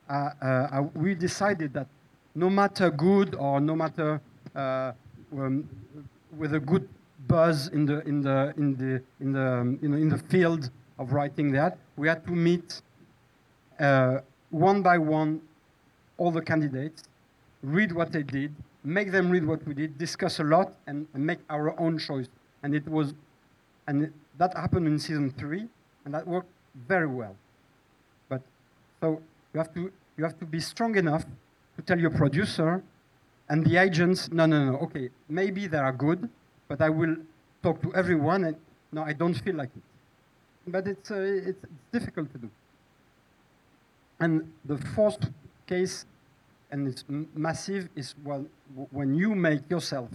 uh, 0.08 0.30
uh, 0.40 0.82
we 0.94 1.14
decided 1.14 1.72
that 1.74 1.86
no 2.34 2.48
matter 2.48 2.90
good 2.90 3.34
or 3.34 3.60
no 3.60 3.74
matter 3.74 4.20
uh, 4.54 4.92
um, 5.32 5.68
with 6.36 6.54
a 6.54 6.60
good 6.60 6.88
buzz 7.26 7.68
in 7.68 7.84
the 7.84 8.00
in 8.06 8.22
the 8.22 8.54
in 8.56 8.76
the 8.76 9.02
in 9.20 9.32
the 9.32 9.46
um, 9.46 9.78
in 9.82 10.08
the 10.08 10.18
field 10.18 10.70
of 10.98 11.12
writing 11.12 11.52
that, 11.52 11.78
we 11.96 12.08
had 12.08 12.24
to 12.26 12.32
meet 12.32 12.80
uh, 13.80 14.18
one 14.50 14.82
by 14.82 14.98
one 14.98 15.40
all 16.18 16.30
the 16.30 16.42
candidates, 16.42 17.04
read 17.62 17.92
what 17.92 18.12
they 18.12 18.22
did, 18.22 18.54
make 18.84 19.10
them 19.10 19.30
read 19.30 19.46
what 19.46 19.66
we 19.66 19.74
did, 19.74 19.96
discuss 19.98 20.38
a 20.38 20.44
lot, 20.44 20.74
and, 20.86 21.06
and 21.14 21.24
make 21.24 21.38
our 21.48 21.78
own 21.80 21.98
choice. 21.98 22.28
And 22.62 22.74
it 22.74 22.86
was, 22.86 23.14
and 23.86 24.04
it, 24.04 24.12
that 24.36 24.56
happened 24.56 24.86
in 24.86 24.98
season 24.98 25.32
three, 25.38 25.66
and 26.04 26.12
that 26.14 26.26
worked 26.26 26.50
very 26.86 27.06
well. 27.06 27.36
But 28.28 28.42
so 29.00 29.22
you 29.54 29.58
have 29.58 29.72
to 29.74 29.90
you 30.16 30.24
have 30.24 30.38
to 30.40 30.44
be 30.44 30.60
strong 30.60 30.96
enough 30.96 31.24
to 31.76 31.82
tell 31.82 31.98
your 31.98 32.10
producer 32.10 32.82
and 33.48 33.64
the 33.64 33.76
agents, 33.76 34.30
no, 34.30 34.46
no, 34.46 34.72
no, 34.72 34.78
okay, 34.78 35.08
maybe 35.28 35.66
they 35.66 35.78
are 35.78 35.92
good, 35.92 36.28
but 36.66 36.82
I 36.82 36.90
will 36.90 37.16
talk 37.62 37.80
to 37.82 37.94
everyone 37.94 38.44
and 38.44 38.56
no, 38.92 39.02
I 39.02 39.12
don't 39.12 39.34
feel 39.34 39.54
like 39.54 39.70
it. 39.74 39.82
But 40.66 40.86
it's, 40.86 41.10
uh, 41.10 41.14
it's, 41.20 41.64
difficult 41.92 42.30
to 42.32 42.38
do. 42.38 42.50
And 44.20 44.52
the 44.66 44.76
fourth 44.94 45.30
case, 45.68 46.06
and 46.70 46.88
it's 46.88 47.04
massive, 47.34 47.88
is 47.94 48.14
when 48.90 49.14
you 49.14 49.34
make 49.34 49.70
yourself 49.70 50.08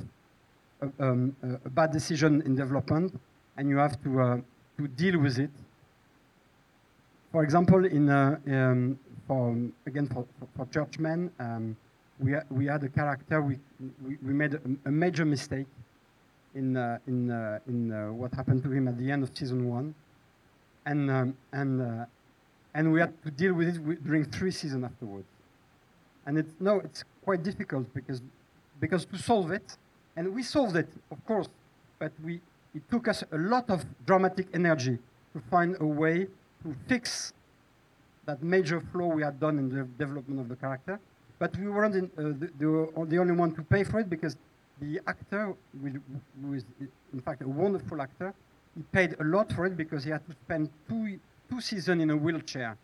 a, 0.81 0.87
um, 0.99 1.35
a, 1.65 1.69
bad 1.69 1.91
decision 1.91 2.41
in 2.41 2.55
development 2.55 3.19
and 3.57 3.69
you 3.69 3.77
have 3.77 4.01
to, 4.03 4.21
uh, 4.21 4.37
to 4.77 4.87
deal 4.87 5.19
with 5.19 5.39
it. 5.39 5.49
For 7.31 7.43
example, 7.43 7.85
in, 7.85 8.09
uh, 8.09 8.37
um, 8.47 8.99
for 9.27 9.55
again 9.85 10.07
for, 10.07 10.25
for, 10.55 10.65
Churchmen, 10.67 11.31
um, 11.39 11.75
we 12.19 12.35
we 12.51 12.65
had 12.65 12.83
a 12.83 12.89
character 12.89 13.41
we 13.41 13.57
we, 14.05 14.17
we 14.25 14.33
made 14.33 14.53
a, 14.53 14.61
a, 14.85 14.91
major 14.91 15.25
mistake 15.25 15.65
in 16.55 16.77
uh, 16.77 16.99
in 17.07 17.31
uh, 17.31 17.59
in 17.67 17.91
uh, 17.91 18.11
what 18.11 18.33
happened 18.33 18.63
to 18.63 18.71
him 18.71 18.87
at 18.87 18.97
the 18.97 19.09
end 19.09 19.23
of 19.23 19.31
season 19.33 19.67
one, 19.69 19.95
and 20.85 21.09
um, 21.09 21.37
and 21.53 21.81
uh, 21.81 22.05
and 22.75 22.91
we 22.91 22.99
had 22.99 23.13
to 23.23 23.31
deal 23.31 23.53
with 23.53 23.69
it 23.69 24.03
during 24.03 24.25
three 24.25 24.51
seasons 24.51 24.83
afterwards, 24.83 25.27
and 26.25 26.37
it's 26.37 26.53
no 26.59 26.79
it's 26.79 27.03
quite 27.23 27.43
difficult 27.43 27.91
because 27.93 28.21
because 28.79 29.05
to 29.05 29.17
solve 29.17 29.51
it, 29.51 29.77
and 30.15 30.33
we 30.33 30.43
solved 30.43 30.75
it 30.75 30.89
of 31.11 31.23
course, 31.25 31.47
but 31.99 32.11
we 32.23 32.41
it 32.75 32.89
took 32.89 33.07
us 33.07 33.23
a 33.31 33.37
lot 33.37 33.69
of 33.69 33.85
dramatic 34.05 34.47
energy 34.53 34.97
to 35.33 35.39
find 35.51 35.75
a 35.79 35.85
way 35.85 36.27
to 36.63 36.75
fix 36.87 37.33
that 38.25 38.41
major 38.41 38.81
flaw 38.91 39.07
we 39.07 39.21
had 39.21 39.39
done 39.39 39.59
in 39.59 39.69
the 39.69 39.83
development 39.97 40.39
of 40.39 40.49
the 40.49 40.55
character. 40.55 40.99
But 41.39 41.57
we 41.57 41.67
weren't 41.67 41.95
in, 41.95 42.05
uh, 42.17 42.21
the, 42.39 42.49
the, 42.57 43.05
the, 43.05 43.17
only 43.17 43.33
one 43.33 43.53
to 43.55 43.61
pay 43.63 43.83
for 43.83 43.99
it 43.99 44.09
because 44.09 44.37
the 44.79 45.01
actor, 45.07 45.53
who 46.41 46.53
is 46.53 46.63
in 47.11 47.21
fact 47.21 47.41
a 47.41 47.47
wonderful 47.47 48.01
actor, 48.01 48.33
he 48.75 48.83
paid 48.91 49.15
a 49.19 49.23
lot 49.23 49.51
for 49.51 49.65
it 49.65 49.75
because 49.75 50.03
he 50.03 50.09
had 50.09 50.25
to 50.27 50.33
spend 50.45 50.69
two 50.87 51.19
two 51.49 51.59
seasons 51.61 52.01
in 52.01 52.09
a 52.09 52.17
wheelchair 52.17 52.77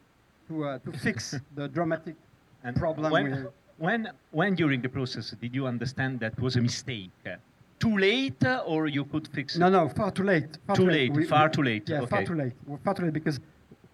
to 0.48 0.66
uh, 0.66 0.80
to 0.80 0.92
fix 0.92 1.36
the 1.56 1.68
dramatic 1.68 2.16
And 2.64 2.76
problem 2.76 3.12
when, 3.12 3.32
with- 3.32 3.48
when, 3.78 4.10
when 4.32 4.56
during 4.56 4.82
the 4.82 4.90
process 4.90 5.32
did 5.42 5.56
you 5.56 5.66
understand 5.68 6.20
that 6.20 6.38
was 6.40 6.56
a 6.56 6.62
mistake? 6.62 7.12
Too 7.80 7.98
late, 7.98 8.44
or 8.66 8.88
you 8.88 9.06
could 9.06 9.28
fix 9.30 9.56
it? 9.56 9.60
No, 9.60 9.70
no, 9.70 9.88
far 9.88 10.12
too 10.12 10.24
late. 10.24 10.58
Far 10.68 10.76
Too 10.76 10.86
late, 10.90 11.28
far 11.30 11.48
too 11.48 11.64
late, 11.64 11.88
Yeah, 11.88 12.06
far 12.06 12.26
too 12.26 12.36
late. 12.36 12.52
Far 12.84 12.94
too 12.94 13.04
late 13.06 13.14
because 13.14 13.40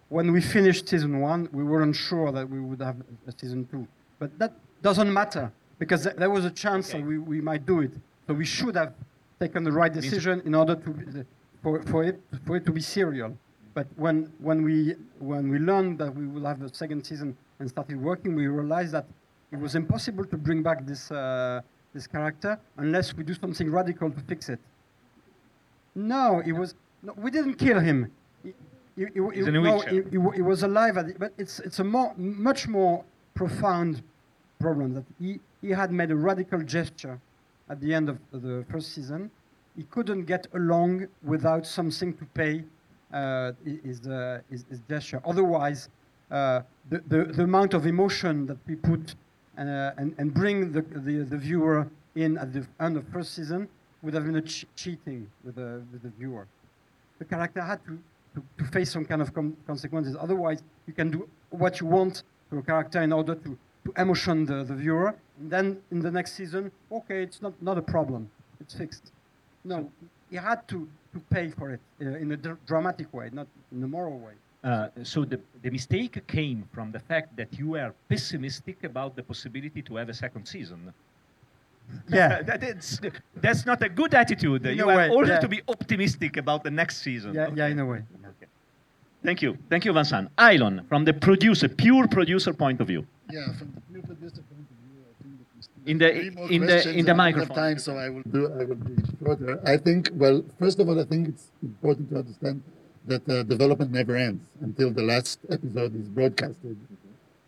when 0.09 0.31
we 0.31 0.41
finished 0.41 0.89
season 0.89 1.19
one, 1.21 1.47
we 1.51 1.63
weren't 1.63 1.95
sure 1.95 2.31
that 2.31 2.49
we 2.49 2.59
would 2.59 2.81
have 2.81 2.95
a 3.27 3.31
season 3.39 3.67
two. 3.71 3.87
But 4.17 4.37
that 4.39 4.53
doesn't 4.81 5.11
matter 5.13 5.51
because 5.77 6.01
th- 6.03 6.15
there 6.15 6.31
was 6.31 6.45
a 6.45 6.49
chance 6.51 6.89
Okay. 6.89 6.99
that 6.99 7.07
we, 7.07 7.19
we 7.19 7.41
might 7.41 7.65
do 7.67 7.81
it. 7.81 7.91
So 8.25 8.33
we 8.33 8.45
should 8.45 8.75
have 8.75 8.93
taken 9.39 9.63
the 9.63 9.71
right 9.71 9.93
decision 9.93 10.41
in 10.45 10.55
order 10.55 10.73
to 10.75 10.89
be, 10.89 11.05
the- 11.05 11.25
for, 11.61 11.83
for 11.83 12.03
it 12.03 12.19
for 12.45 12.55
it 12.55 12.65
to 12.65 12.71
be 12.71 12.81
serial. 12.81 13.37
But 13.75 13.85
when 13.97 14.31
when 14.39 14.63
we 14.63 14.95
when 15.19 15.49
we 15.51 15.59
learned 15.59 15.99
that 15.99 16.15
we 16.15 16.25
will 16.25 16.45
have 16.45 16.61
a 16.63 16.73
second 16.73 17.03
season 17.05 17.37
and 17.59 17.69
started 17.69 18.01
working, 18.01 18.35
we 18.35 18.47
realized 18.47 18.91
that 18.93 19.05
it 19.51 19.59
was 19.59 19.75
impossible 19.75 20.25
to 20.25 20.37
bring 20.37 20.61
back 20.63 20.85
this 20.85 21.11
uh, 21.11 21.61
this 21.93 22.07
character 22.07 22.59
unless 22.77 23.13
we 23.15 23.23
do 23.23 23.33
something 23.33 23.71
radical 23.71 24.11
to 24.11 24.19
fix 24.21 24.49
it. 24.49 24.59
No, 25.95 26.41
it 26.45 26.51
was. 26.51 26.75
No, 27.03 27.13
we 27.17 27.31
didn't 27.31 27.55
kill 27.55 27.79
him. 27.79 28.11
No, 29.61 29.77
wa- 30.17 30.31
he 30.31 30.41
was 30.41 30.63
alive, 30.63 30.97
at 30.97 31.07
the, 31.07 31.13
but 31.17 31.33
it's 31.37 31.59
it's 31.59 31.79
a 31.79 31.83
more 31.83 32.13
much 32.17 32.67
more 32.67 33.03
profound 33.33 34.01
problem 34.59 34.93
that 34.93 35.03
he, 35.19 35.39
he 35.61 35.69
had 35.69 35.91
made 35.91 36.11
a 36.11 36.15
radical 36.15 36.61
gesture 36.61 37.19
at 37.69 37.79
the 37.81 37.93
end 37.93 38.07
of 38.09 38.17
the 38.31 38.65
first 38.69 38.93
season. 38.93 39.29
He 39.75 39.83
couldn't 39.83 40.23
get 40.23 40.47
along 40.53 41.07
without 41.23 41.65
something 41.65 42.13
to 42.13 42.25
pay 42.33 42.63
uh, 43.13 43.51
his, 43.83 44.07
uh, 44.07 44.39
his, 44.49 44.63
his 44.69 44.79
gesture. 44.87 45.21
Otherwise, 45.25 45.89
uh, 46.31 46.61
the, 46.89 47.01
the, 47.07 47.23
the 47.25 47.43
amount 47.43 47.73
of 47.73 47.85
emotion 47.85 48.45
that 48.47 48.57
we 48.67 48.75
put 48.75 49.15
uh, 49.57 49.91
and, 49.97 50.13
and 50.17 50.33
bring 50.33 50.71
the, 50.71 50.81
the, 50.81 51.23
the 51.23 51.37
viewer 51.37 51.87
in 52.15 52.37
at 52.37 52.53
the 52.53 52.65
end 52.79 52.97
of 52.97 53.07
first 53.09 53.33
season 53.33 53.67
would 54.01 54.13
have 54.13 54.25
been 54.25 54.35
a 54.35 54.41
ch- 54.41 54.65
cheating 54.75 55.29
with 55.43 55.55
the, 55.55 55.81
with 55.91 56.03
the 56.03 56.09
viewer. 56.09 56.47
The 57.19 57.25
character 57.25 57.61
had 57.61 57.83
to, 57.85 57.97
to, 58.35 58.43
to 58.57 58.71
face 58.71 58.91
some 58.91 59.05
kind 59.05 59.21
of 59.21 59.33
consequences. 59.65 60.15
Otherwise, 60.19 60.61
you 60.87 60.93
can 60.93 61.09
do 61.11 61.27
what 61.49 61.79
you 61.79 61.87
want 61.87 62.23
to 62.51 62.57
a 62.57 62.61
character 62.61 63.01
in 63.01 63.11
order 63.11 63.35
to, 63.35 63.57
to 63.85 63.93
emotion 63.97 64.45
the, 64.45 64.63
the 64.63 64.75
viewer. 64.75 65.15
And 65.39 65.49
then 65.49 65.81
in 65.91 65.99
the 65.99 66.11
next 66.11 66.33
season, 66.33 66.71
okay, 66.91 67.23
it's 67.23 67.41
not, 67.41 67.53
not 67.61 67.77
a 67.77 67.81
problem. 67.81 68.29
It's 68.59 68.73
fixed. 68.73 69.11
No, 69.63 69.89
he 70.29 70.37
had 70.37 70.67
to, 70.69 70.87
to 71.13 71.19
pay 71.29 71.49
for 71.49 71.71
it 71.71 71.79
uh, 72.01 72.05
in 72.05 72.31
a 72.31 72.37
dr- 72.37 72.57
dramatic 72.65 73.13
way, 73.13 73.29
not 73.31 73.47
in 73.71 73.83
a 73.83 73.87
moral 73.87 74.19
way. 74.19 74.33
Uh, 74.65 74.87
so 75.03 75.23
the, 75.23 75.39
the 75.61 75.69
mistake 75.69 76.25
came 76.25 76.67
from 76.73 76.91
the 76.91 76.97
fact 76.99 77.35
that 77.37 77.47
you 77.59 77.67
were 77.69 77.93
pessimistic 78.09 78.83
about 78.83 79.15
the 79.15 79.21
possibility 79.21 79.81
to 79.83 79.95
have 79.95 80.09
a 80.09 80.13
second 80.13 80.43
season. 80.47 80.91
Yeah. 82.09 82.41
that 82.49 82.63
is, 82.63 82.99
that's 83.35 83.63
not 83.67 83.83
a 83.83 83.89
good 83.89 84.15
attitude. 84.15 84.65
In 84.65 84.75
you 84.77 84.85
a 84.85 84.91
have 84.91 84.97
way, 84.97 85.09
always 85.09 85.29
yeah. 85.29 85.39
to 85.39 85.47
be 85.47 85.61
optimistic 85.67 86.37
about 86.37 86.63
the 86.63 86.71
next 86.71 87.03
season. 87.03 87.35
Yeah, 87.35 87.45
Okay. 87.47 87.57
yeah, 87.57 87.67
in 87.67 87.79
a 87.79 87.85
way. 87.85 88.01
Okay. 88.25 88.47
Thank 89.23 89.43
you. 89.43 89.55
Thank 89.69 89.85
you, 89.85 89.93
Vincent. 89.93 90.29
Ilon, 90.39 90.83
from 90.89 91.05
the 91.05 91.13
producer, 91.13 91.67
pure 91.69 92.07
producer 92.07 92.51
point 92.51 92.81
of 92.81 92.87
view. 92.87 93.05
Yeah, 93.31 93.45
from 93.59 93.71
the 93.75 93.81
new 93.93 94.01
producer 94.01 94.41
point 94.49 94.65
of 94.73 94.77
view, 94.81 95.03
I 95.11 95.13
think 95.21 95.37
that 95.75 95.91
In 95.91 95.97
the- 95.99 96.09
three 96.47 96.55
in 96.55 96.61
the- 96.65 96.89
in 96.99 97.05
the 97.05 97.11
and 97.11 97.21
I 97.21 97.31
don't 97.31 97.37
microphone. 97.37 97.55
Have 97.55 97.65
time, 97.65 97.77
so 97.77 97.97
I 97.97 98.09
will 98.09 98.23
do. 98.31 98.51
I 98.59 98.65
will 98.65 98.75
be 98.89 98.95
shorter. 99.23 99.59
I 99.63 99.77
think. 99.77 100.09
Well, 100.13 100.43
first 100.57 100.79
of 100.79 100.89
all, 100.89 100.99
I 100.99 101.03
think 101.05 101.27
it's 101.27 101.51
important 101.61 102.09
to 102.09 102.17
understand 102.17 102.63
that 103.07 103.25
development 103.47 103.91
never 103.91 104.15
ends 104.15 104.43
until 104.61 104.91
the 104.91 105.03
last 105.03 105.39
episode 105.49 105.95
is 105.95 106.07
broadcasted, 106.07 106.77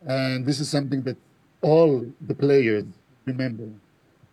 and 0.06 0.46
this 0.46 0.60
is 0.60 0.68
something 0.68 1.02
that 1.02 1.16
all 1.62 2.04
the 2.20 2.34
players 2.34 2.84
remember. 3.24 3.68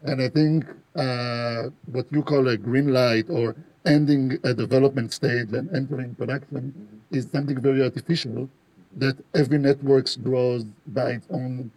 And 0.03 0.21
I 0.21 0.29
think 0.29 0.65
uh, 0.95 1.69
what 1.91 2.05
you 2.11 2.21
call 2.21 2.47
a 2.47 2.57
green 2.57 2.93
light 2.93 3.25
or 3.29 3.55
ending 3.85 4.37
a 4.43 4.53
development 4.53 5.13
stage 5.13 5.51
and 5.53 5.73
entering 5.75 6.15
production 6.15 6.73
is 7.11 7.27
something 7.31 7.59
very 7.59 7.81
artificial 7.81 8.49
that 8.97 9.17
every 9.33 9.57
network 9.57 10.07
grows 10.23 10.65
by 10.87 11.11
its 11.11 11.27
own 11.29 11.71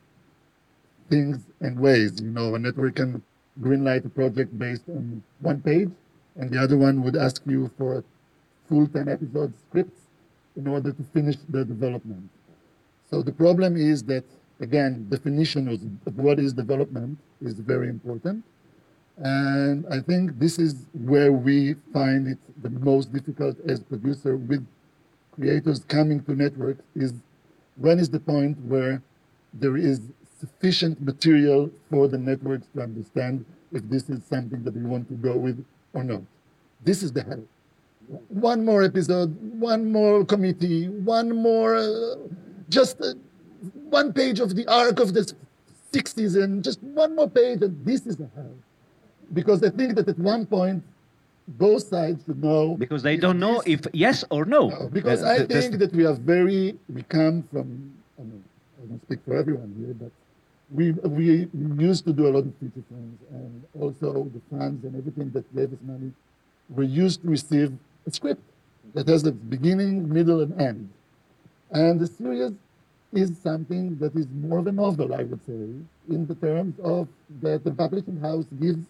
things 1.10 1.38
and 1.60 1.78
ways. 1.78 2.20
You 2.20 2.30
know, 2.30 2.54
a 2.54 2.58
network 2.58 2.96
can 2.96 3.22
greenlight 3.60 4.04
a 4.04 4.08
project 4.08 4.56
based 4.58 4.84
on 4.88 5.22
one 5.40 5.60
page, 5.60 5.90
and 6.36 6.50
the 6.50 6.60
other 6.60 6.76
one 6.76 7.02
would 7.02 7.16
ask 7.16 7.42
you 7.46 7.70
for 7.76 8.04
a 8.68 8.74
full 8.74 8.86
10 8.86 9.08
episode 9.08 9.52
scripts 9.68 10.00
in 10.56 10.66
order 10.66 10.92
to 10.92 11.02
finish 11.12 11.36
the 11.48 11.64
development. 11.64 12.28
So 13.10 13.22
the 13.22 13.32
problem 13.32 13.76
is 13.76 14.02
that, 14.04 14.24
again, 14.60 15.06
definition 15.08 15.68
of 16.06 16.16
what 16.16 16.38
is 16.38 16.52
development 16.52 17.18
is 17.40 17.54
very 17.54 17.88
important. 17.88 18.44
And 19.16 19.86
I 19.90 20.00
think 20.00 20.38
this 20.38 20.58
is 20.58 20.86
where 20.92 21.32
we 21.32 21.74
find 21.92 22.28
it 22.28 22.38
the 22.62 22.70
most 22.70 23.12
difficult 23.12 23.56
as 23.68 23.80
producer 23.80 24.36
with 24.36 24.66
creators 25.32 25.84
coming 25.84 26.22
to 26.24 26.34
networks 26.34 26.82
is 26.94 27.12
when 27.76 27.98
is 27.98 28.10
the 28.10 28.20
point 28.20 28.58
where 28.60 29.02
there 29.52 29.76
is 29.76 30.00
sufficient 30.38 31.00
material 31.00 31.70
for 31.90 32.06
the 32.08 32.18
networks 32.18 32.66
to 32.74 32.82
understand 32.82 33.44
if 33.72 33.88
this 33.88 34.08
is 34.08 34.24
something 34.24 34.62
that 34.62 34.74
we 34.74 34.82
want 34.82 35.08
to 35.08 35.14
go 35.14 35.36
with 35.36 35.64
or 35.94 36.04
not. 36.04 36.22
This 36.84 37.02
is 37.02 37.12
the 37.12 37.22
hell. 37.22 37.42
One 38.28 38.64
more 38.64 38.82
episode, 38.82 39.36
one 39.60 39.92
more 39.92 40.24
committee, 40.24 40.88
one 40.88 41.34
more, 41.36 41.76
uh, 41.76 42.14
just 42.70 43.00
uh, 43.02 43.12
one 43.90 44.12
page 44.12 44.40
of 44.40 44.54
the 44.56 44.66
arc 44.66 44.98
of 44.98 45.12
the 45.12 45.30
60s, 45.92 46.42
and 46.42 46.64
just 46.64 46.82
one 46.82 47.14
more 47.14 47.28
page, 47.28 47.60
and 47.62 47.84
this 47.84 48.06
is 48.06 48.16
the 48.16 48.28
hell. 48.34 48.54
Because 49.34 49.62
I 49.62 49.68
think 49.68 49.94
that 49.96 50.08
at 50.08 50.18
one 50.18 50.46
point, 50.46 50.82
both 51.48 51.82
sides 51.82 52.24
should 52.24 52.42
know. 52.42 52.76
Because 52.76 53.02
they 53.02 53.16
don't 53.18 53.38
know 53.38 53.62
if 53.66 53.80
yes 53.92 54.24
or 54.30 54.46
no. 54.46 54.68
no, 54.68 54.88
because 54.88 55.22
Uh, 55.22 55.32
I 55.32 55.36
th- 55.44 55.48
think 55.50 55.78
that 55.78 55.92
we 55.92 56.06
are 56.06 56.14
very, 56.14 56.78
we 56.88 57.02
come 57.02 57.42
from, 57.52 57.92
I 58.18 58.22
mean, 58.22 58.42
I 58.82 58.86
don't 58.86 59.02
speak 59.02 59.20
for 59.26 59.34
everyone 59.36 59.74
here, 59.78 59.94
but 60.02 60.12
we, 60.70 60.92
we 60.92 61.48
used 61.84 62.04
to 62.06 62.12
do 62.12 62.26
a 62.28 62.32
lot 62.36 62.44
of 62.44 62.54
feature 62.60 62.84
films 62.88 63.20
and 63.32 63.64
also 63.80 64.30
the 64.32 64.40
funds 64.56 64.84
and 64.84 64.96
everything 64.96 65.30
that 65.32 65.44
gave 65.54 65.72
us 65.72 65.78
money 65.82 66.12
we 66.68 66.84
used 66.86 67.22
to 67.22 67.28
receive 67.28 67.72
a 68.06 68.10
script 68.10 68.42
that 68.94 69.08
has 69.08 69.24
a 69.24 69.32
beginning, 69.32 70.08
middle, 70.08 70.40
and 70.40 70.60
end. 70.60 70.90
And 71.70 72.00
the 72.00 72.06
series 72.06 72.52
is 73.12 73.38
something 73.38 73.96
that 73.98 74.14
is 74.14 74.26
more 74.28 74.58
of 74.58 74.66
a 74.66 74.72
novel, 74.72 75.14
I 75.14 75.22
would 75.24 75.44
say, 75.46 75.52
in 76.08 76.26
the 76.26 76.34
terms 76.34 76.78
of 76.82 77.08
that 77.40 77.64
the 77.64 77.70
publishing 77.70 78.18
house 78.20 78.46
gives 78.60 78.84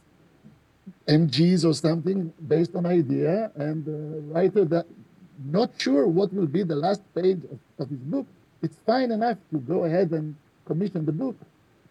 MGs 1.06 1.64
or 1.64 1.74
something 1.74 2.32
based 2.46 2.74
on 2.74 2.86
idea, 2.86 3.50
and 3.56 3.84
the 3.84 4.22
writer 4.32 4.64
that 4.64 4.86
not 5.44 5.70
sure 5.78 6.06
what 6.06 6.32
will 6.32 6.46
be 6.46 6.62
the 6.62 6.74
last 6.76 7.02
page 7.14 7.40
of, 7.44 7.58
of 7.78 7.88
his 7.90 8.00
book, 8.00 8.26
it's 8.62 8.76
fine 8.86 9.12
enough 9.12 9.38
to 9.50 9.58
go 9.58 9.84
ahead 9.84 10.10
and 10.10 10.34
commission 10.64 11.04
the 11.06 11.12
book. 11.12 11.36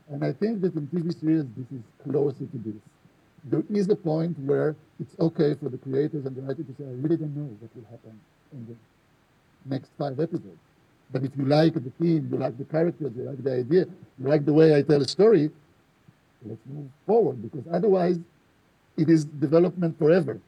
And 0.09 0.23
I 0.23 0.33
think 0.33 0.61
that 0.61 0.75
in 0.75 0.87
TV 0.87 1.17
series, 1.19 1.45
this 1.55 1.71
is 1.71 1.83
closer 2.03 2.45
to 2.45 2.57
this. 2.65 2.75
There 3.49 3.63
is 3.69 3.89
a 3.89 3.95
point 3.95 4.37
where 4.39 4.75
it's 4.99 5.15
okay 5.19 5.55
for 5.55 5.69
the 5.69 5.77
creators 5.77 6.25
and 6.25 6.35
the 6.35 6.41
writer 6.41 6.63
to 6.63 6.73
say, 6.77 6.83
I 6.83 6.95
really 7.03 7.17
don't 7.17 7.35
know 7.35 7.49
what 7.59 7.75
will 7.75 7.89
happen 7.89 8.19
in 8.51 8.67
the 8.67 9.73
next 9.73 9.89
five 9.97 10.19
episodes. 10.19 10.59
But 11.11 11.23
if 11.23 11.31
you 11.37 11.45
like 11.45 11.73
the 11.73 11.91
team, 12.01 12.29
you 12.31 12.37
like 12.37 12.57
the 12.57 12.65
characters, 12.65 13.13
you 13.15 13.23
like 13.23 13.41
the 13.43 13.53
idea, 13.53 13.85
you 14.19 14.27
like 14.27 14.45
the 14.45 14.53
way 14.53 14.75
I 14.75 14.81
tell 14.81 15.01
a 15.01 15.07
story, 15.07 15.49
let's 16.45 16.61
move 16.65 16.89
forward 17.05 17.41
because 17.41 17.63
otherwise 17.71 18.19
it 18.97 19.09
is 19.09 19.25
development 19.25 19.97
forever, 19.97 20.39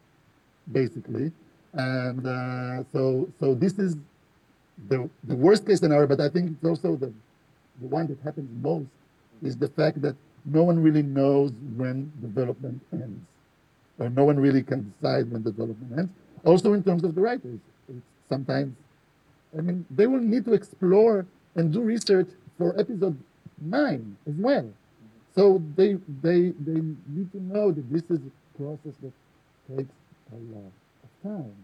basically. 0.71 1.31
And 1.73 2.25
uh, 2.25 2.83
so, 2.91 3.29
so 3.39 3.53
this 3.53 3.73
is 3.79 3.95
the, 4.89 5.09
the 5.23 5.35
worst 5.35 5.65
case 5.65 5.79
scenario, 5.79 6.07
but 6.07 6.19
I 6.19 6.27
think 6.27 6.51
it's 6.51 6.65
also 6.67 6.95
the, 6.95 7.13
the 7.79 7.87
one 7.87 8.07
that 8.07 8.19
happens 8.23 8.49
most 8.61 8.87
is 9.41 9.55
the 9.55 9.69
fact 9.69 10.01
that 10.01 10.15
no 10.45 10.63
one 10.63 10.81
really 10.81 11.03
knows 11.03 11.51
when 11.75 12.11
development 12.21 12.81
ends, 12.93 13.25
or 13.97 14.09
no 14.09 14.25
one 14.25 14.39
really 14.39 14.63
can 14.63 14.93
decide 14.93 15.31
when 15.31 15.43
development 15.43 15.91
ends. 15.97 16.11
Also, 16.45 16.73
in 16.73 16.83
terms 16.83 17.03
of 17.03 17.15
the 17.15 17.21
writers, 17.21 17.59
it's 17.87 18.01
sometimes, 18.29 18.75
I 19.57 19.61
mean, 19.61 19.85
they 19.89 20.07
will 20.07 20.21
need 20.21 20.45
to 20.45 20.53
explore 20.53 21.25
and 21.55 21.73
do 21.73 21.81
research 21.81 22.29
for 22.57 22.79
episode 22.79 23.17
nine 23.61 24.15
as 24.27 24.35
well. 24.35 24.69
So 25.35 25.61
they 25.75 25.93
they 26.21 26.53
they 26.65 26.81
need 27.07 27.31
to 27.31 27.41
know 27.41 27.71
that 27.71 27.91
this 27.91 28.03
is 28.09 28.19
a 28.19 28.57
process 28.57 28.95
that 29.03 29.13
takes 29.75 29.93
a 30.31 30.35
lot 30.53 30.71
of 31.03 31.09
time. 31.23 31.55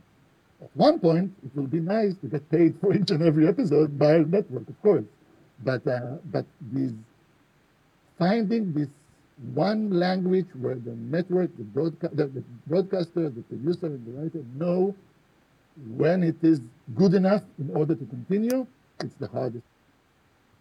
At 0.61 0.69
one 0.73 0.99
point, 0.99 1.33
it 1.45 1.55
will 1.55 1.67
be 1.67 1.79
nice 1.79 2.15
to 2.21 2.27
get 2.27 2.49
paid 2.49 2.75
for 2.79 2.93
each 2.93 3.11
and 3.11 3.21
every 3.21 3.47
episode 3.47 3.99
by 3.99 4.15
a 4.15 4.19
network, 4.19 4.69
of 4.69 4.81
course. 4.81 5.05
But 5.63 5.85
uh, 5.87 6.17
but 6.31 6.45
these 6.71 6.93
finding 8.17 8.73
this 8.73 8.89
one 9.53 9.89
language 9.91 10.47
where 10.59 10.75
the 10.75 10.95
network, 10.95 11.55
the, 11.57 11.63
broadca- 11.63 12.15
the, 12.15 12.27
the 12.27 12.43
broadcaster, 12.67 13.29
the 13.29 13.41
producer, 13.41 13.87
and 13.87 14.05
the 14.05 14.11
writer 14.19 14.45
know 14.55 14.95
when 15.97 16.23
it 16.23 16.37
is 16.41 16.61
good 16.95 17.13
enough 17.13 17.43
in 17.59 17.75
order 17.75 17.95
to 17.95 18.05
continue, 18.05 18.65
it's 19.01 19.15
the 19.15 19.27
hardest. 19.27 19.63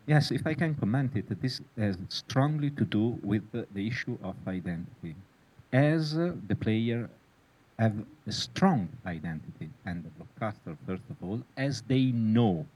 Yes, 0.07 0.31
if 0.31 0.47
I 0.47 0.55
can 0.55 0.75
comment 0.75 1.13
it, 1.15 1.41
this 1.41 1.61
has 1.79 1.97
strongly 2.09 2.71
to 2.71 2.85
do 2.85 3.19
with 3.23 3.43
the, 3.53 3.67
issue 3.75 4.19
of 4.23 4.35
identity. 4.47 5.15
As 5.73 6.17
uh, 6.17 6.33
the 6.47 6.55
player 6.55 7.09
have 7.79 7.95
a 8.27 8.33
strong 8.33 8.89
identity, 9.07 9.71
and 9.87 10.05
the 10.05 10.11
broadcaster, 10.11 10.77
first 10.87 11.03
of 11.11 11.17
all, 11.23 11.43
as 11.57 11.83
they 11.83 12.13
know 12.13 12.67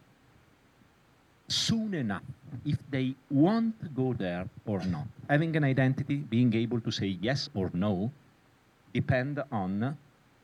soon 1.49 1.95
enough 1.95 2.23
if 2.64 2.78
they 2.90 3.14
want 3.31 3.81
to 3.81 3.88
go 3.88 4.12
there 4.12 4.49
or 4.67 4.81
not. 4.85 5.07
Having 5.28 5.57
an 5.57 5.64
identity, 5.64 6.17
being 6.17 6.55
able 6.55 6.81
to 6.81 6.90
say 6.90 7.19
yes 7.21 7.49
or 7.55 7.71
no, 7.75 8.11
depend 8.95 9.43
on 9.50 9.97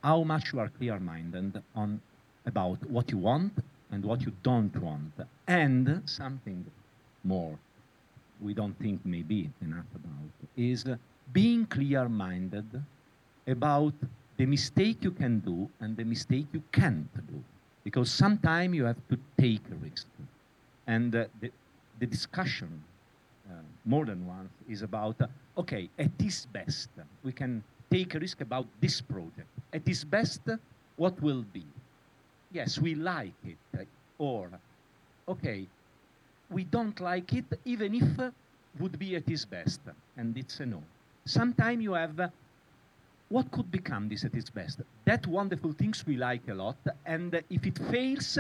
how 0.03 0.23
much 0.23 0.53
you 0.53 0.61
are 0.61 0.69
clear-minded 0.69 1.63
on 1.75 2.01
about 2.47 2.79
what 2.91 3.11
you 3.11 3.19
want 3.19 3.53
and 3.91 4.05
what 4.05 4.21
you 4.23 4.33
don't 4.43 4.75
want. 4.77 5.13
And 5.47 6.03
something 6.05 6.65
more 7.23 7.59
we 8.41 8.53
don't 8.53 8.79
think 8.79 9.01
maybe 9.05 9.51
enough 9.63 9.87
about 9.95 10.31
is 10.57 10.85
being 11.33 11.67
clear-minded 11.67 12.83
about 13.47 13.95
the 14.37 14.47
mistake 14.47 14.99
you 15.03 15.11
can 15.11 15.41
do 15.41 15.69
and 15.81 15.97
the 15.97 16.05
mistake 16.05 16.47
you 16.53 16.63
can't 16.73 17.15
do. 17.27 17.43
Because 17.85 18.11
sometimes 18.11 18.75
you 18.75 18.85
have 18.85 19.09
to 19.09 19.19
take 19.39 19.63
a 19.71 19.75
risk. 19.77 20.07
And 20.87 21.15
uh, 21.15 21.25
the, 21.41 21.51
the 21.99 22.07
discussion, 22.07 22.83
uh, 23.49 23.55
more 23.85 24.05
than 24.05 24.27
once, 24.27 24.51
is 24.69 24.83
about, 24.83 25.21
uh, 25.21 25.27
okay, 25.59 25.89
at 25.99 26.11
its 26.19 26.47
best, 26.47 26.91
we 27.23 27.33
can 27.33 27.63
take 27.91 28.15
a 28.15 28.19
risk 28.19 28.41
about 28.41 28.67
this 28.81 29.01
project. 29.01 29.49
At 29.73 29.87
its 29.89 30.05
best, 30.05 30.41
what 30.97 31.21
will 31.23 31.45
be? 31.53 31.65
Yes, 32.53 32.79
we 32.79 32.95
like 32.95 33.35
it. 33.45 33.89
Or, 34.19 34.49
okay, 35.29 35.67
we 36.51 36.65
don't 36.65 36.99
like 37.01 37.33
it, 37.33 37.45
even 37.65 37.95
if 37.95 38.19
uh, 38.19 38.31
would 38.79 38.99
be 38.99 39.17
at 39.17 39.29
its 39.29 39.45
best. 39.45 39.81
And 40.17 40.37
it's 40.37 40.61
a 40.61 40.67
no. 40.67 40.83
Sometimes 41.27 41.83
you 41.83 41.95
have 41.95 42.21
uh, 42.21 42.29
what 43.29 43.51
could 43.51 43.71
become 43.71 44.09
this 44.09 44.25
at 44.25 44.35
its 44.35 44.51
best? 44.51 44.81
That 45.05 45.27
wonderful 45.27 45.73
things 45.73 46.05
we 46.07 46.17
like 46.17 46.47
a 46.49 46.55
lot, 46.55 46.77
and 47.07 47.35
uh, 47.35 47.41
if 47.51 47.67
it 47.67 47.79
fails, 47.91 48.39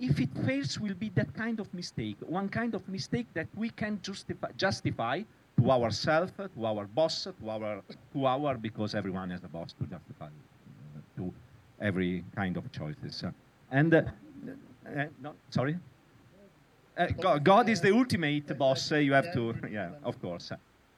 if 0.00 0.20
it 0.20 0.30
fails, 0.44 0.78
will 0.80 0.94
be 0.94 1.08
that 1.10 1.32
kind 1.34 1.60
of 1.60 1.72
mistake, 1.72 2.16
one 2.26 2.48
kind 2.48 2.74
of 2.74 2.86
mistake 2.88 3.26
that 3.34 3.46
we 3.56 3.70
can 3.70 4.00
justify, 4.02 4.48
justify 4.56 5.22
to 5.56 5.70
ourselves, 5.70 6.32
to 6.36 6.66
our 6.66 6.86
boss, 6.86 7.24
to 7.24 7.50
our, 7.50 7.82
to 8.12 8.26
our, 8.26 8.56
because 8.56 8.94
everyone 8.94 9.30
has 9.30 9.44
a 9.44 9.48
boss 9.48 9.72
to 9.74 9.86
justify 9.86 10.26
uh, 10.26 11.00
to 11.16 11.32
every 11.80 12.24
kind 12.34 12.56
of 12.56 12.70
choices. 12.72 13.22
Uh, 13.22 13.30
and, 13.70 13.94
uh, 13.94 14.02
no, 15.22 15.34
sorry? 15.50 15.78
Uh, 16.96 17.06
God, 17.20 17.44
God 17.44 17.68
is 17.68 17.80
the 17.80 17.92
ultimate 17.94 18.56
boss. 18.58 18.90
You 18.90 19.12
have 19.12 19.32
to, 19.34 19.54
yeah, 19.70 19.90
of 20.02 20.20
course. 20.20 20.52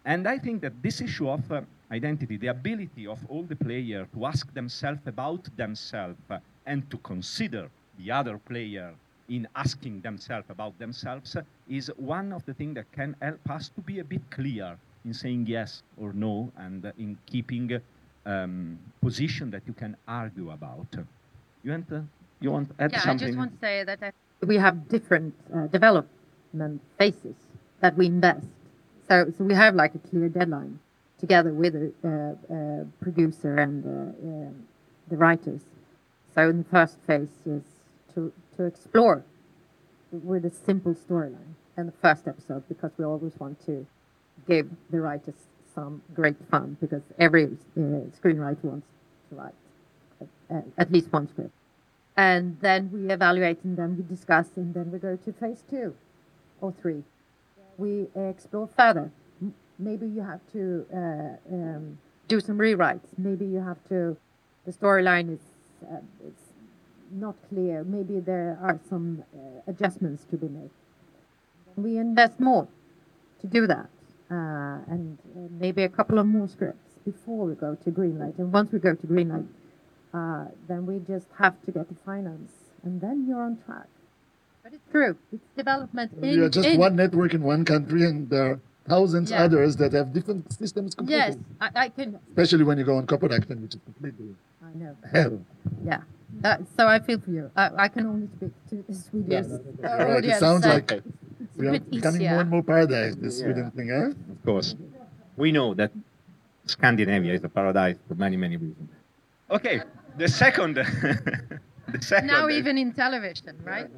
And 0.04 0.28
I 0.28 0.38
think 0.38 0.62
that 0.62 0.82
this 0.82 1.00
issue 1.00 1.28
of 1.28 1.50
uh, 1.50 1.62
identity, 1.90 2.36
the 2.36 2.48
ability 2.48 3.06
of 3.06 3.24
all 3.28 3.42
the 3.42 3.56
players 3.56 4.06
to 4.14 4.26
ask 4.26 4.52
themselves 4.54 5.00
about 5.06 5.48
themselves 5.56 6.18
uh, 6.30 6.38
and 6.64 6.88
to 6.90 6.98
consider 6.98 7.68
the 7.98 8.10
other 8.10 8.38
player 8.38 8.94
in 9.28 9.48
asking 9.56 10.00
themselves 10.00 10.46
about 10.50 10.78
themselves 10.78 11.36
is 11.68 11.90
one 11.96 12.32
of 12.32 12.44
the 12.46 12.54
things 12.54 12.74
that 12.74 12.90
can 12.92 13.16
help 13.20 13.50
us 13.50 13.68
to 13.70 13.80
be 13.80 13.98
a 13.98 14.04
bit 14.04 14.22
clear 14.30 14.78
in 15.04 15.14
saying 15.14 15.46
yes 15.46 15.82
or 15.96 16.12
no 16.12 16.50
and 16.56 16.84
uh, 16.84 16.92
in 16.98 17.18
keeping 17.26 17.80
um, 18.24 18.78
position 19.00 19.50
that 19.50 19.62
you 19.66 19.72
can 19.72 19.96
argue 20.06 20.50
about. 20.50 20.86
You 21.62 21.70
want, 21.72 21.92
uh, 21.92 22.00
you 22.40 22.50
want 22.50 22.68
to 22.68 22.84
add 22.84 22.92
yeah, 22.92 23.00
something? 23.00 23.24
I 23.24 23.28
just 23.28 23.38
want 23.38 23.52
to 23.52 23.58
say 23.58 23.84
that 23.84 23.98
I, 24.02 24.12
we 24.44 24.56
have 24.56 24.88
different 24.88 25.34
uh, 25.54 25.66
development 25.66 26.80
phases 26.98 27.36
that 27.80 27.96
we 27.96 28.06
invest. 28.06 28.46
So, 29.08 29.32
so 29.36 29.44
we 29.44 29.54
have 29.54 29.74
like 29.74 29.94
a 29.94 29.98
clear 29.98 30.28
deadline 30.28 30.78
together 31.18 31.52
with 31.52 31.72
the 31.72 31.92
uh, 32.04 32.54
uh, 32.54 32.84
producer 33.00 33.56
and 33.56 33.84
uh, 33.84 33.88
uh, 33.88 34.50
the 35.08 35.16
writers. 35.16 35.62
So 36.34 36.50
in 36.50 36.58
the 36.58 36.64
first 36.64 36.98
phase 37.06 37.28
is 37.46 37.62
to, 38.16 38.32
to 38.56 38.64
explore 38.64 39.24
with 40.10 40.44
a 40.44 40.50
simple 40.50 40.94
storyline 40.94 41.54
and 41.76 41.88
the 41.88 41.92
first 42.02 42.26
episode 42.26 42.64
because 42.68 42.90
we 42.98 43.04
always 43.04 43.38
want 43.38 43.64
to 43.66 43.86
give 44.48 44.68
the 44.90 45.00
writers 45.00 45.34
some 45.74 46.02
great 46.14 46.36
fun 46.50 46.76
because 46.80 47.02
every 47.18 47.44
uh, 47.44 47.80
screenwriter 48.18 48.64
wants 48.64 48.86
to 49.28 49.36
write 49.36 49.54
at, 50.50 50.64
at 50.78 50.90
least 50.90 51.12
one 51.12 51.28
script. 51.28 51.50
And 52.16 52.58
then 52.60 52.90
we 52.90 53.12
evaluate 53.12 53.62
and 53.62 53.76
then 53.76 53.96
we 53.96 54.02
discuss 54.02 54.48
and 54.56 54.72
then 54.72 54.90
we 54.90 54.98
go 54.98 55.16
to 55.16 55.32
phase 55.34 55.62
two 55.68 55.94
or 56.62 56.72
three. 56.72 57.02
We 57.76 58.06
explore 58.16 58.68
further. 58.74 59.10
Maybe 59.78 60.06
you 60.06 60.22
have 60.22 60.40
to 60.52 60.86
uh, 60.90 61.54
um, 61.54 61.98
do 62.26 62.40
some 62.40 62.56
rewrites. 62.56 63.06
Maybe 63.18 63.44
you 63.44 63.60
have 63.60 63.76
to, 63.90 64.16
the 64.64 64.72
storyline 64.72 65.34
is, 65.34 65.40
uh, 65.92 65.98
is 66.26 66.45
not 67.12 67.34
clear. 67.48 67.84
Maybe 67.84 68.20
there 68.20 68.58
are 68.62 68.78
some 68.88 69.22
uh, 69.34 69.38
adjustments 69.66 70.24
to 70.30 70.36
be 70.36 70.48
made. 70.48 70.70
We 71.76 71.98
invest 71.98 72.40
more 72.40 72.68
to 73.40 73.46
do 73.46 73.66
that. 73.66 73.88
Uh, 74.30 74.78
and 74.90 75.18
uh, 75.36 75.40
maybe 75.60 75.82
a 75.84 75.88
couple 75.88 76.18
of 76.18 76.26
more 76.26 76.48
scripts 76.48 76.94
before 77.04 77.46
we 77.46 77.54
go 77.54 77.76
to 77.76 77.90
Greenlight. 77.90 78.38
And 78.38 78.52
once 78.52 78.72
we 78.72 78.78
go 78.80 78.94
to 78.94 79.06
Greenlight, 79.06 79.46
uh, 80.12 80.46
then 80.68 80.86
we 80.86 80.98
just 81.06 81.26
have 81.38 81.54
to 81.66 81.70
get 81.70 81.88
the 81.88 81.94
finance, 82.04 82.50
and 82.82 83.00
then 83.00 83.26
you're 83.28 83.42
on 83.42 83.58
track. 83.66 83.86
But 84.64 84.72
it's 84.74 84.82
true. 84.90 85.16
It's 85.32 85.44
development 85.56 86.12
in. 86.14 86.20
We 86.22 86.38
are 86.40 86.48
just 86.48 86.66
in- 86.66 86.80
one 86.80 86.96
network 86.96 87.34
in 87.34 87.42
one 87.42 87.64
country, 87.64 88.04
and 88.04 88.28
there 88.28 88.50
are 88.52 88.60
thousands 88.88 89.30
Yeah. 89.30 89.44
others 89.44 89.76
that 89.76 89.92
have 89.92 90.12
different 90.12 90.52
systems 90.52 90.94
completely. 90.96 91.18
Yes, 91.24 91.36
I, 91.60 91.70
I 91.84 91.88
can. 91.90 92.18
Especially 92.30 92.64
when 92.64 92.78
you 92.78 92.84
go 92.84 92.96
on 92.96 93.06
co-production, 93.06 93.62
which 93.62 93.74
is 93.76 93.80
completely 93.84 94.34
I 94.64 94.76
know. 94.76 94.96
hell. 95.12 95.40
Yeah. 95.84 96.00
Uh, 96.44 96.58
so 96.76 96.86
I 96.86 96.98
feel 96.98 97.18
for 97.20 97.30
you. 97.30 97.50
I, 97.56 97.70
I 97.84 97.88
can 97.88 98.06
only 98.06 98.28
speak 98.36 98.52
to 98.70 98.84
the 98.88 98.94
Swedish 98.94 99.46
uh, 99.46 99.58
Right, 99.82 100.16
audience. 100.18 100.36
it 100.36 100.40
sounds 100.40 100.64
like 100.66 100.92
it's 100.92 101.06
we 101.56 101.66
are 101.68 101.78
becoming 101.80 102.22
more 102.28 102.40
and 102.40 102.50
more 102.50 102.62
paradise, 102.62 103.14
this 103.16 103.38
Yeah. 103.40 103.44
Sweden 103.46 103.70
thing, 103.72 103.88
huh? 103.88 104.32
Of 104.32 104.44
course. 104.44 104.74
We 105.36 105.52
know 105.52 105.74
that 105.74 105.92
Scandinavia 106.66 107.34
is 107.34 107.44
a 107.44 107.48
paradise 107.48 107.96
for 108.08 108.14
many, 108.14 108.36
many 108.36 108.56
reasons. 108.56 108.90
Okay, 109.50 109.80
the 110.18 110.28
second. 110.28 110.74
the 111.88 112.02
second. 112.02 112.26
Now 112.26 112.48
even 112.48 112.76
in 112.78 112.92
television, 112.92 113.56
right? 113.64 113.88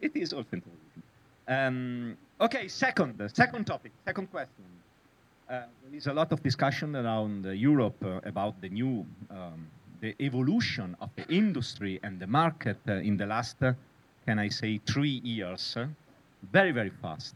It 0.00 0.12
is 0.14 0.32
also 0.32 0.48
in 0.52 0.60
television. 0.62 1.02
Um, 1.48 2.16
okay, 2.40 2.68
second, 2.68 3.20
second 3.32 3.66
topic, 3.66 3.92
second 4.04 4.30
question. 4.30 4.64
Uh, 5.48 5.62
there 5.84 5.96
is 5.96 6.06
a 6.06 6.12
lot 6.12 6.30
of 6.32 6.42
discussion 6.42 6.94
around 6.94 7.46
uh, 7.46 7.50
Europe 7.50 7.96
uh, 8.04 8.20
about 8.24 8.60
the 8.60 8.68
new, 8.68 9.06
um, 9.30 9.66
the 10.00 10.14
evolution 10.20 10.96
of 11.00 11.10
the 11.16 11.26
industry 11.28 11.98
and 12.02 12.20
the 12.20 12.26
market 12.26 12.78
uh, 12.88 12.94
in 12.94 13.16
the 13.16 13.26
last, 13.26 13.62
uh, 13.62 13.72
can 14.26 14.38
I 14.38 14.48
say, 14.48 14.80
three 14.86 15.20
years, 15.24 15.76
uh, 15.76 15.86
very, 16.52 16.70
very 16.70 16.90
fast, 16.90 17.34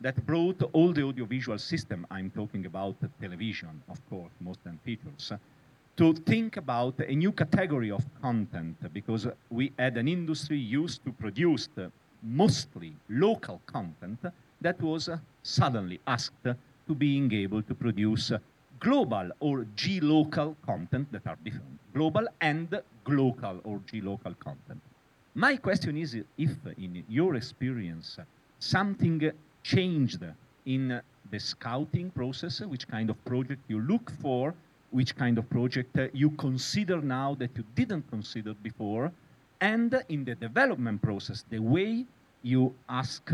that 0.00 0.26
brought 0.26 0.62
all 0.72 0.92
the 0.92 1.02
audiovisual 1.02 1.58
system, 1.58 2.06
I'm 2.10 2.30
talking 2.30 2.66
about 2.66 2.96
television, 3.20 3.82
of 3.88 3.98
course, 4.10 4.32
most 4.40 4.62
than 4.64 4.78
features, 4.84 5.32
to 5.96 6.12
think 6.12 6.58
about 6.58 7.00
a 7.00 7.14
new 7.14 7.32
category 7.32 7.90
of 7.90 8.04
content 8.20 8.76
because 8.92 9.26
we 9.48 9.72
had 9.78 9.96
an 9.96 10.08
industry 10.08 10.58
used 10.58 11.02
to 11.04 11.12
produce 11.12 11.70
mostly 12.22 12.92
local 13.08 13.62
content 13.64 14.18
that 14.60 14.80
was 14.82 15.08
suddenly 15.42 15.98
asked 16.06 16.44
to 16.44 16.94
being 16.94 17.32
able 17.32 17.62
to 17.62 17.74
produce 17.74 18.32
global 18.80 19.30
or 19.40 19.66
G-local 19.76 20.56
content 20.64 21.10
that 21.12 21.26
are 21.26 21.36
different, 21.44 21.78
global 21.94 22.26
and 22.40 22.80
local 23.06 23.60
or 23.64 23.80
G-local 23.90 24.34
content. 24.34 24.80
My 25.34 25.56
question 25.56 25.96
is 25.96 26.16
if, 26.38 26.50
in 26.78 27.04
your 27.08 27.34
experience, 27.34 28.18
something 28.58 29.30
changed 29.62 30.24
in 30.64 31.00
the 31.30 31.40
scouting 31.40 32.10
process, 32.10 32.60
which 32.60 32.88
kind 32.88 33.10
of 33.10 33.22
project 33.24 33.60
you 33.68 33.80
look 33.80 34.10
for, 34.22 34.54
which 34.90 35.14
kind 35.16 35.36
of 35.36 35.48
project 35.50 35.98
you 36.12 36.30
consider 36.30 37.02
now 37.02 37.34
that 37.34 37.50
you 37.56 37.64
didn't 37.74 38.08
consider 38.08 38.54
before, 38.54 39.12
and 39.60 40.02
in 40.08 40.24
the 40.24 40.34
development 40.34 41.02
process, 41.02 41.44
the 41.50 41.58
way 41.58 42.06
you 42.42 42.72
ask 42.88 43.28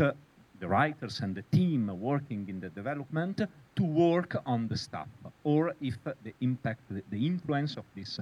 the 0.59 0.67
writers 0.67 1.19
and 1.19 1.35
the 1.35 1.43
team 1.51 1.87
working 1.99 2.45
in 2.49 2.59
the 2.59 2.69
development 2.69 3.41
to 3.75 3.83
work 3.83 4.35
on 4.45 4.67
the 4.67 4.77
stuff, 4.77 5.07
or 5.43 5.73
if 5.81 5.97
the 6.03 6.33
impact, 6.41 6.81
the, 6.89 7.27
influence 7.27 7.75
of 7.77 7.85
this 7.95 8.19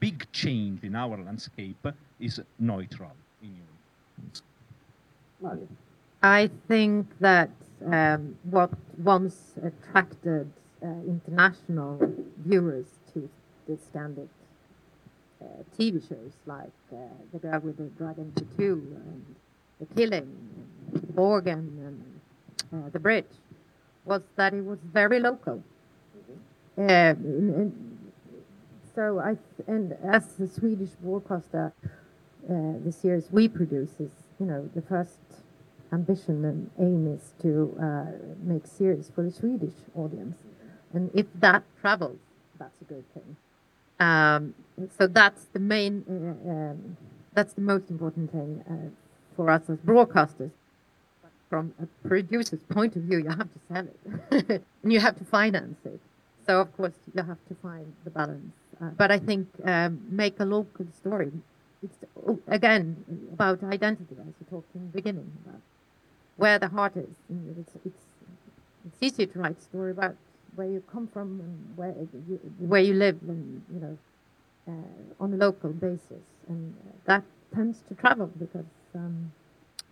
big 0.00 0.30
change 0.32 0.84
in 0.84 0.94
our 0.94 1.16
landscape 1.18 1.86
is 2.20 2.40
neutral 2.58 3.12
in 3.42 3.54
your 3.56 3.64
I 6.22 6.50
think 6.68 7.06
that 7.20 7.50
um, 7.84 8.36
what 8.44 8.70
once 8.98 9.54
attracted 9.62 10.50
uh, 10.82 10.86
international 11.06 11.98
viewers 12.38 12.86
to 13.12 13.28
the 13.66 13.76
Scandic 13.76 14.28
uh, 15.42 15.44
TV 15.78 16.06
shows 16.08 16.32
like 16.46 16.70
uh, 16.92 16.96
The 17.32 17.38
Girl 17.38 17.60
with 17.60 17.76
the 17.76 17.90
Dragon 17.98 18.32
Tattoo 18.34 18.82
and 18.94 19.34
The 19.80 19.86
Killing, 19.94 20.30
Borgen, 21.14 21.68
and 21.86 22.20
uh, 22.72 22.88
The 22.90 22.98
Bridge 22.98 23.24
was 24.04 24.22
that 24.36 24.54
it 24.54 24.64
was 24.64 24.78
very 24.92 25.20
local. 25.20 25.62
Uh, 26.76 26.82
and, 26.82 27.54
and 27.54 27.98
so 28.94 29.20
I 29.20 29.36
and 29.66 29.96
as 30.04 30.26
the 30.34 30.48
Swedish 30.48 30.90
broadcaster, 31.02 31.72
uh, 31.82 32.78
the 32.84 32.92
series 32.92 33.28
we 33.30 33.48
produce 33.48 34.00
is 34.00 34.10
you 34.40 34.46
know 34.46 34.68
the 34.74 34.82
first 34.82 35.18
ambition 35.92 36.44
and 36.44 36.70
aim 36.80 37.06
is 37.14 37.32
to 37.42 37.76
uh, 37.80 38.06
make 38.42 38.66
series 38.66 39.10
for 39.14 39.22
the 39.22 39.30
Swedish 39.30 39.74
audience, 39.94 40.36
and 40.92 41.10
if 41.14 41.26
that 41.36 41.62
travels, 41.80 42.18
that's 42.58 42.80
a 42.80 42.84
good 42.84 43.04
thing. 43.14 43.36
Um, 44.00 44.54
so 44.98 45.06
that's 45.06 45.44
the 45.52 45.60
main, 45.60 46.04
uh, 46.08 46.50
um, 46.50 46.96
that's 47.32 47.52
the 47.52 47.60
most 47.60 47.90
important 47.90 48.32
thing 48.32 48.64
uh, 48.68 48.90
for 49.36 49.50
us 49.50 49.62
as 49.68 49.78
broadcasters. 49.78 50.50
From 51.54 51.72
a 51.80 51.86
producer's 52.08 52.64
point 52.68 52.96
of 52.96 53.02
view, 53.02 53.18
you 53.18 53.28
have 53.28 53.48
to 53.56 53.60
sell 53.68 53.86
it, 53.86 54.62
and 54.82 54.92
you 54.92 54.98
have 54.98 55.16
to 55.18 55.24
finance 55.24 55.78
it. 55.84 56.00
So 56.44 56.60
of 56.60 56.76
course 56.76 56.98
you 57.14 57.22
have 57.22 57.38
to 57.46 57.54
find 57.62 57.86
the 58.02 58.10
balance. 58.10 58.54
Uh, 58.80 58.86
but 59.00 59.12
I 59.12 59.20
think 59.20 59.46
um, 59.64 60.00
make 60.10 60.40
a 60.40 60.44
local 60.44 60.84
story. 61.00 61.30
It's 61.80 61.96
oh, 62.26 62.40
again 62.48 63.04
about 63.32 63.62
identity, 63.62 64.16
as 64.18 64.34
we 64.40 64.46
talked 64.50 64.74
in 64.74 64.80
the 64.80 64.92
beginning 65.00 65.30
about 65.46 65.60
where 66.36 66.58
the 66.58 66.66
heart 66.66 66.96
is. 66.96 67.14
It's, 67.60 67.70
it's, 67.84 68.04
it's 68.86 68.98
easy 69.00 69.24
to 69.28 69.38
write 69.38 69.56
a 69.56 69.62
story 69.62 69.92
about 69.92 70.16
where 70.56 70.66
you 70.66 70.82
come 70.90 71.06
from 71.06 71.38
and 71.38 71.76
where 71.76 71.94
you, 72.28 72.40
where 72.58 72.82
you 72.82 72.94
live, 72.94 73.20
and 73.28 73.62
you 73.72 73.80
know, 73.80 73.96
uh, 74.66 75.22
on 75.22 75.32
a 75.32 75.36
local 75.36 75.70
basis, 75.70 76.24
and 76.48 76.74
that 77.04 77.22
tends 77.54 77.78
to 77.88 77.94
travel 77.94 78.28
because 78.40 78.66
um, 78.96 79.30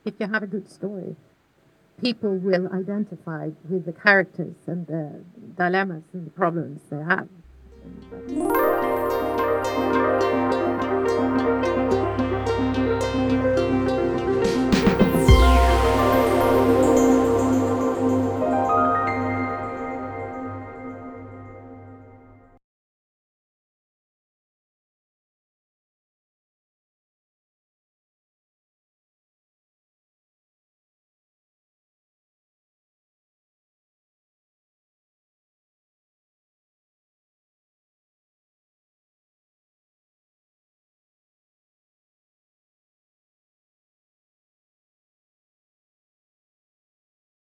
if 0.05 0.14
you 0.18 0.27
have 0.27 0.42
a 0.42 0.48
good 0.48 0.68
story, 0.68 1.14
people 2.02 2.36
will 2.36 2.68
identify 2.72 3.48
with 3.70 3.86
the 3.86 3.92
characters 3.92 4.56
and 4.66 4.86
the 4.88 5.24
dilemmas 5.56 6.02
and 6.12 6.26
the 6.26 6.30
problems 6.30 6.80
they 6.90 6.96
have. 6.98 7.28